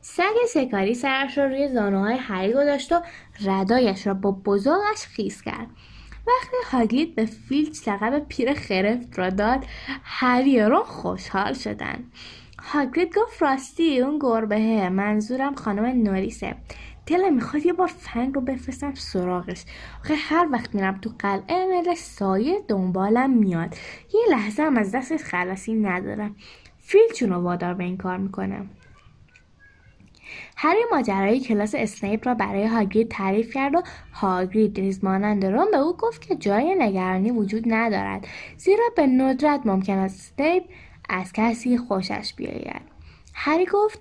سگ 0.01 0.35
سکاری 0.49 0.95
سرش 0.95 1.39
را 1.39 1.47
روی 1.47 1.69
زانوهای 1.69 2.17
هری 2.17 2.53
گذاشت 2.53 2.93
و 2.93 3.01
ردایش 3.45 4.07
را 4.07 4.15
با 4.15 4.31
بزرگش 4.31 5.07
خیز 5.15 5.43
کرد. 5.43 5.67
وقتی 6.27 6.57
هاگلید 6.71 7.15
به 7.15 7.25
فیلچ 7.25 7.89
لقب 7.89 8.27
پیر 8.29 8.55
خرفت 8.55 9.19
را 9.19 9.31
داد 9.31 9.65
هری 10.05 10.63
رو 10.63 10.83
خوشحال 10.83 11.53
شدند. 11.53 12.13
هاگرید 12.63 13.19
گفت 13.19 13.43
راستی 13.43 14.01
اون 14.01 14.19
گربهه. 14.19 14.89
منظورم 14.89 15.55
خانم 15.55 16.03
نوریسه. 16.03 16.55
دلم 17.07 17.35
می‌خواد 17.35 17.67
یه 17.67 17.73
بار 17.73 17.89
فنگ 17.89 18.35
رو 18.35 18.41
بفرستم 18.41 18.95
سراغش. 18.95 19.65
آخه 20.01 20.15
هر 20.15 20.49
وقت 20.53 20.75
میرم 20.75 20.99
تو 20.99 21.11
قلعه 21.19 21.67
مل 21.67 21.95
سایه 21.95 22.61
دنبالم 22.69 23.31
میاد. 23.31 23.75
یه 24.15 24.21
لحظه 24.31 24.63
هم 24.63 24.77
از 24.77 24.93
دستش 24.93 25.21
خلاصی 25.23 25.75
ندارم. 25.75 26.37
فیل 26.79 27.31
رو 27.31 27.37
وادار 27.37 27.75
به 27.75 27.85
این 27.85 27.97
کار 27.97 28.17
می‌کنم. 28.17 28.71
هری 30.57 30.81
ماجرای 30.93 31.41
کلاس 31.41 31.75
اسنیپ 31.75 32.29
را 32.29 32.35
برای 32.35 32.67
هاگرید 32.67 33.09
تعریف 33.09 33.55
کرد 33.55 33.75
و 33.75 33.83
هاگرید 34.13 35.01
مانند 35.03 35.47
روم 35.47 35.71
به 35.71 35.77
او 35.77 35.97
گفت 35.97 36.27
که 36.27 36.37
جای 36.37 36.75
نگرانی 36.79 37.31
وجود 37.31 37.65
ندارد. 37.67 38.27
زیرا 38.57 38.85
به 38.97 39.07
ندرت 39.07 39.61
ممکن 39.65 39.99
است 39.99 40.35
اسنیپ 40.39 40.65
از 41.11 41.33
کسی 41.33 41.79
خوشش 41.79 42.35
بیاید. 42.37 42.83
هری 43.35 43.67
گفت 43.67 44.01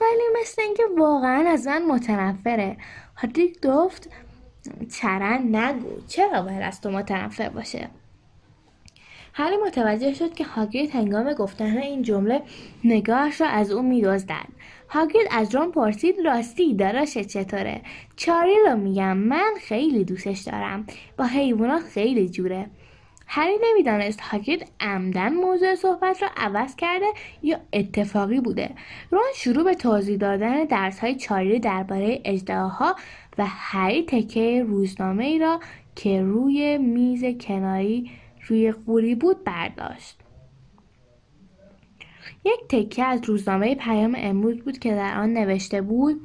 ولی 0.00 0.40
مثل 0.40 0.62
اینکه 0.62 0.82
واقعا 0.98 1.48
از 1.48 1.66
من 1.66 1.86
متنفره. 1.86 2.76
هری 3.16 3.52
گفت 3.64 4.10
چرن 4.92 5.56
نگو 5.56 6.00
چرا 6.08 6.42
باید 6.42 6.62
از 6.62 6.80
تو 6.80 6.90
متنفر 6.90 7.48
باشه؟ 7.48 7.88
هری 9.32 9.56
متوجه 9.56 10.14
شد 10.14 10.34
که 10.34 10.44
هاگرید 10.44 10.90
هنگام 10.90 11.32
گفتن 11.32 11.76
این 11.76 12.02
جمله 12.02 12.42
نگاهش 12.84 13.40
را 13.40 13.46
از 13.46 13.70
او 13.70 13.82
میدزدد. 13.82 14.46
هاگرید 14.88 15.28
از 15.30 15.54
رون 15.54 15.70
پرسید 15.70 16.16
راستی 16.24 16.74
داراش 16.74 17.18
چطوره؟ 17.18 17.80
چاری 18.16 18.54
رو 18.66 18.76
میگم 18.76 19.16
من 19.16 19.54
خیلی 19.60 20.04
دوستش 20.04 20.40
دارم. 20.40 20.86
با 21.18 21.24
حیوانات 21.24 21.82
خیلی 21.82 22.28
جوره. 22.28 22.66
هری 23.26 23.58
نمی‌دانست 23.64 24.20
هاگرید 24.20 24.66
عمدن 24.80 25.34
موضوع 25.34 25.74
صحبت 25.74 26.22
را 26.22 26.28
عوض 26.36 26.76
کرده 26.76 27.06
یا 27.42 27.58
اتفاقی 27.72 28.40
بوده. 28.40 28.70
رون 29.10 29.22
شروع 29.36 29.64
به 29.64 29.74
توضیح 29.74 30.16
دادن 30.16 30.64
درس 30.64 30.98
های 30.98 31.14
چاری 31.14 31.60
درباره 31.60 32.20
اجدهاها 32.24 32.96
و 33.38 33.46
هری 33.46 34.02
تکه 34.02 34.62
روزنامه 34.62 35.24
ای 35.24 35.38
را 35.38 35.60
که 35.96 36.22
روی 36.22 36.78
میز 36.78 37.24
کناری 37.40 38.10
روی 38.48 38.72
قوری 38.72 39.14
بود 39.14 39.44
برداشت. 39.44 40.18
یک 42.44 42.68
تکه 42.68 43.04
از 43.04 43.20
روزنامه 43.24 43.74
پیام 43.74 44.14
امروز 44.18 44.58
بود 44.58 44.78
که 44.78 44.94
در 44.94 45.18
آن 45.18 45.32
نوشته 45.32 45.82
بود 45.82 46.20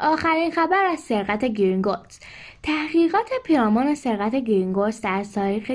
آخرین 0.00 0.50
خبر 0.50 0.84
از 0.84 1.00
سرقت 1.00 1.44
گرینگوتس 1.44 2.20
تحقیقات 2.66 3.30
پیرامون 3.44 3.94
سرقت 3.94 4.36
گرینگوتس 4.36 5.00
در 5.00 5.24
تاریخ 5.24 5.66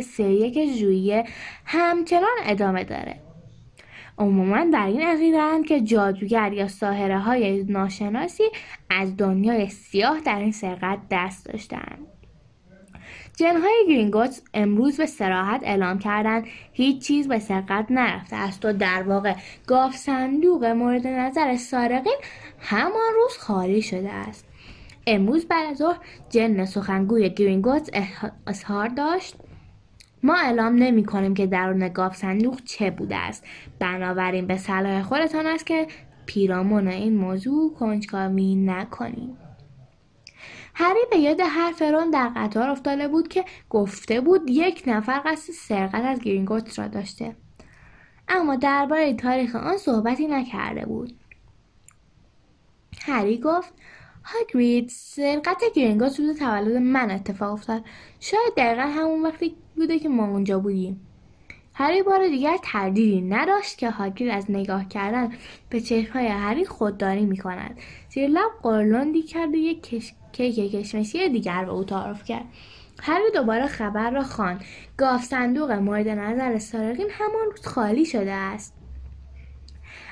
یک 0.53 0.65
ژوئیه 0.65 1.25
همچنان 1.65 2.37
ادامه 2.45 2.83
داره. 2.83 3.19
عموما 4.17 4.65
بر 4.73 4.85
این 4.85 5.01
عقیده‌اند 5.01 5.65
که 5.65 5.81
جادوگر 5.81 6.53
یا 6.53 6.67
ساحره‌های 6.67 7.63
ناشناسی 7.63 8.43
از 8.89 9.17
دنیای 9.17 9.69
سیاه 9.69 10.19
در 10.19 10.39
این 10.39 10.51
سرقت 10.51 10.99
دست 11.11 11.45
داشتند 11.45 12.07
جنهای 13.37 13.85
گرینگوتس 13.87 14.41
امروز 14.53 14.97
به 14.97 15.05
صراحت 15.05 15.61
اعلام 15.63 15.99
کردند 15.99 16.45
هیچ 16.73 17.07
چیز 17.07 17.27
به 17.27 17.39
سرقت 17.39 17.85
نرفته 17.89 18.35
است 18.35 18.65
و 18.65 18.73
در 18.73 19.03
واقع 19.03 19.35
گاوصندوق 19.67 20.65
مورد 20.65 21.07
نظر 21.07 21.55
سارقین 21.55 22.17
همان 22.59 23.13
روز 23.15 23.37
خالی 23.37 23.81
شده 23.81 24.11
است. 24.11 24.50
امروز 25.07 25.45
بعد 25.45 25.71
از 25.71 25.77
ظهر 25.77 25.97
جن 26.29 26.65
سخنگوی 26.65 27.29
گرینگوتس 27.29 27.89
اظهار 28.47 28.87
داشت. 28.87 29.35
ما 30.23 30.35
اعلام 30.35 30.75
نمی 30.75 31.03
کنیم 31.03 31.33
که 31.33 31.47
درون 31.47 31.87
گاوصندوق 31.87 32.61
چه 32.65 32.91
بوده 32.91 33.15
است. 33.15 33.45
بنابراین 33.79 34.47
به 34.47 34.57
صلاح 34.57 35.03
خودتان 35.03 35.47
است 35.47 35.65
که 35.65 35.87
پیرامون 36.25 36.87
این 36.87 37.17
موضوع 37.17 37.73
کنجکاوی 37.73 38.55
نکنید. 38.55 39.37
هری 40.73 40.99
به 41.11 41.17
یاد 41.17 41.41
حرف 41.41 41.81
رون 41.81 42.09
در 42.09 42.31
قطار 42.35 42.69
افتاده 42.69 43.07
بود 43.07 43.27
که 43.27 43.45
گفته 43.69 44.21
بود 44.21 44.49
یک 44.49 44.83
نفر 44.87 45.21
قصد 45.25 45.53
سرقت 45.53 46.03
از 46.05 46.19
گرینگوتس 46.19 46.79
را 46.79 46.87
داشته. 46.87 47.35
اما 48.27 48.55
درباره 48.55 49.13
تاریخ 49.13 49.55
آن 49.55 49.77
صحبتی 49.77 50.27
نکرده 50.27 50.85
بود. 50.85 51.13
هری 53.01 53.37
گفت 53.37 53.73
هاگرید 54.23 54.89
سرقت 54.89 55.63
گرینگوتس 55.75 56.19
روز 56.19 56.39
تولد 56.39 56.77
من 56.77 57.11
اتفاق 57.11 57.53
افتاد. 57.53 57.83
شاید 58.19 58.53
دقیقا 58.57 58.81
همون 58.81 59.21
وقتی 59.21 59.55
بوده 59.75 59.99
که 59.99 60.09
ما 60.09 60.27
اونجا 60.27 60.59
بودیم. 60.59 61.07
هری 61.73 62.03
بار 62.03 62.27
دیگر 62.27 62.57
تردیدی 62.63 63.21
نداشت 63.21 63.77
که 63.77 63.89
هاگرید 63.89 64.31
از 64.31 64.51
نگاه 64.51 64.87
کردن 64.87 65.33
به 65.69 65.81
چشمهای 65.81 66.27
هری 66.27 66.65
خودداری 66.65 67.25
می‌کند. 67.25 67.79
زیر 68.09 68.27
لب 68.27 68.51
قرلندی 68.63 69.21
کرد 69.21 69.49
و 69.49 69.55
یک. 69.55 70.03
کیک 70.31 70.71
کشمشی 70.71 71.29
دیگر 71.29 71.65
به 71.65 71.71
او 71.71 71.83
تعارف 71.83 72.23
کرد. 72.23 72.45
هری 73.01 73.31
دوباره 73.33 73.67
خبر 73.67 74.11
را 74.11 74.23
خوان 74.23 74.59
گاف 74.97 75.23
صندوق 75.23 75.71
مورد 75.71 76.07
نظر 76.07 76.59
سارقین 76.59 77.07
همان 77.11 77.51
روز 77.51 77.67
خالی 77.67 78.05
شده 78.05 78.31
است. 78.31 78.80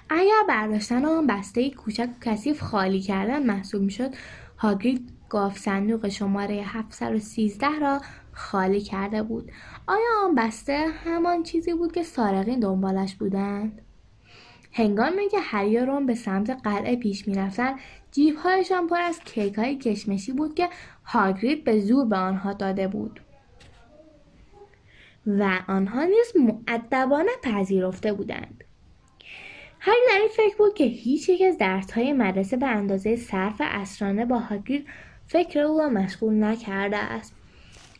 اگر 0.09 0.43
برداشتن 0.47 1.05
آن 1.05 1.27
بسته 1.27 1.69
کوچک 1.69 2.09
و 2.09 2.25
کثیف 2.25 2.61
خالی 2.61 3.01
کردن 3.01 3.45
محسوب 3.45 3.81
می‌شد 3.81 4.13
هاگرید 4.57 5.09
گاف 5.29 5.57
صندوق 5.57 6.07
شماره 6.07 6.55
713 6.55 7.79
را 7.79 8.01
خالی 8.33 8.81
کرده 8.81 9.23
بود. 9.23 9.51
آیا 9.87 10.25
آن 10.25 10.35
بسته 10.35 10.85
همان 11.05 11.43
چیزی 11.43 11.73
بود 11.73 11.91
که 11.91 12.03
سارقین 12.03 12.59
دنبالش 12.59 13.15
بودند؟ 13.15 13.81
هنگامی 14.71 15.29
که 15.29 15.39
هری 15.39 15.77
و 15.77 15.99
به 15.99 16.15
سمت 16.15 16.49
قلعه 16.49 16.95
پیش 16.95 17.27
می‌رفتند 17.27 17.79
جیبهایشان 18.11 18.87
پر 18.87 19.01
از 19.01 19.19
کیک 19.19 19.53
های 19.53 19.75
کشمشی 19.75 20.31
بود 20.31 20.55
که 20.55 20.69
هاگرید 21.05 21.63
به 21.63 21.79
زور 21.79 22.05
به 22.05 22.17
آنها 22.17 22.53
داده 22.53 22.87
بود. 22.87 23.19
و 25.27 25.59
آنها 25.67 26.03
نیز 26.03 26.33
معدبانه 26.35 27.31
پذیرفته 27.43 28.13
بودند. 28.13 28.63
هری 29.79 29.97
در 30.07 30.17
این 30.19 30.29
فکر 30.37 30.57
بود 30.57 30.73
که 30.73 30.83
هیچ 30.83 31.29
یک 31.29 31.41
از 31.41 31.57
درس 31.57 31.91
های 31.91 32.13
مدرسه 32.13 32.57
به 32.57 32.67
اندازه 32.67 33.15
صرف 33.15 33.55
اسرانه 33.59 34.25
با 34.25 34.39
هاگرید 34.39 34.87
فکر 35.27 35.59
او 35.59 35.79
را 35.79 35.89
مشغول 35.89 36.43
نکرده 36.43 36.97
است. 36.97 37.33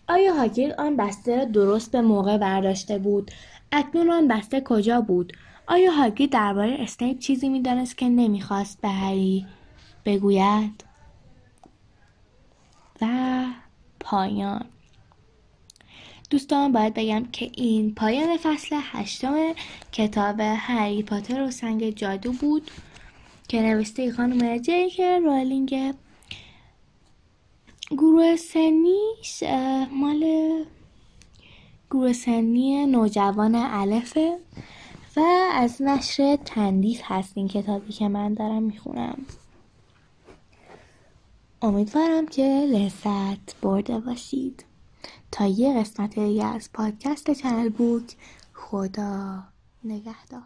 آیا 0.07 0.33
هاگرید 0.33 0.71
آن 0.71 0.97
بسته 0.97 1.37
را 1.37 1.45
درست 1.45 1.91
به 1.91 2.01
موقع 2.01 2.37
برداشته 2.37 2.97
بود؟ 2.97 3.31
اکنون 3.71 4.11
آن 4.11 4.27
بسته 4.27 4.61
کجا 4.61 5.01
بود؟ 5.01 5.33
آیا 5.67 5.91
هاگرید 5.91 6.31
درباره 6.31 6.77
اسنیپ 6.79 7.19
چیزی 7.19 7.49
می‌دانست 7.49 7.97
که 7.97 8.09
نمی‌خواست 8.09 8.81
به 8.81 8.87
هری 8.87 9.45
بگوید. 10.05 10.83
و 13.01 13.07
پایان. 13.99 14.65
دوستان 16.29 16.71
باید 16.71 16.93
بگم 16.93 17.25
که 17.31 17.51
این 17.55 17.95
پایان 17.95 18.37
فصل 18.37 18.79
هشتم 18.81 19.53
کتاب 19.91 20.39
هری 20.39 21.03
پاتر 21.03 21.41
و 21.41 21.51
سنگ 21.51 21.89
جادو 21.89 22.31
بود 22.31 22.71
که 23.47 23.61
نوشته 23.61 24.11
خانم 24.11 24.57
جیک 24.57 25.01
رالینگ 25.01 25.93
گروه 27.91 28.35
سنیش 28.35 29.43
مال 29.91 30.25
گروه 31.89 32.13
سنی 32.13 32.85
نوجوان 32.85 33.55
الفه 33.55 34.37
و 35.15 35.19
از 35.53 35.81
نشر 35.81 36.35
تندیس 36.45 37.01
هست 37.03 37.31
این 37.35 37.47
کتابی 37.47 37.93
که 37.93 38.07
من 38.07 38.33
دارم 38.33 38.63
می‌خونم. 38.63 39.25
امیدوارم 41.61 42.27
که 42.27 42.43
لذت 42.43 43.61
برده 43.61 43.99
باشید. 43.99 44.68
تا 45.31 45.45
یه 45.47 45.79
قسمت 45.79 46.19
دیگه 46.19 46.45
از 46.45 46.69
پادکست 46.73 47.31
چنل 47.31 47.69
بوک 47.69 48.15
خدا 48.53 49.43
نگهدار. 49.83 50.43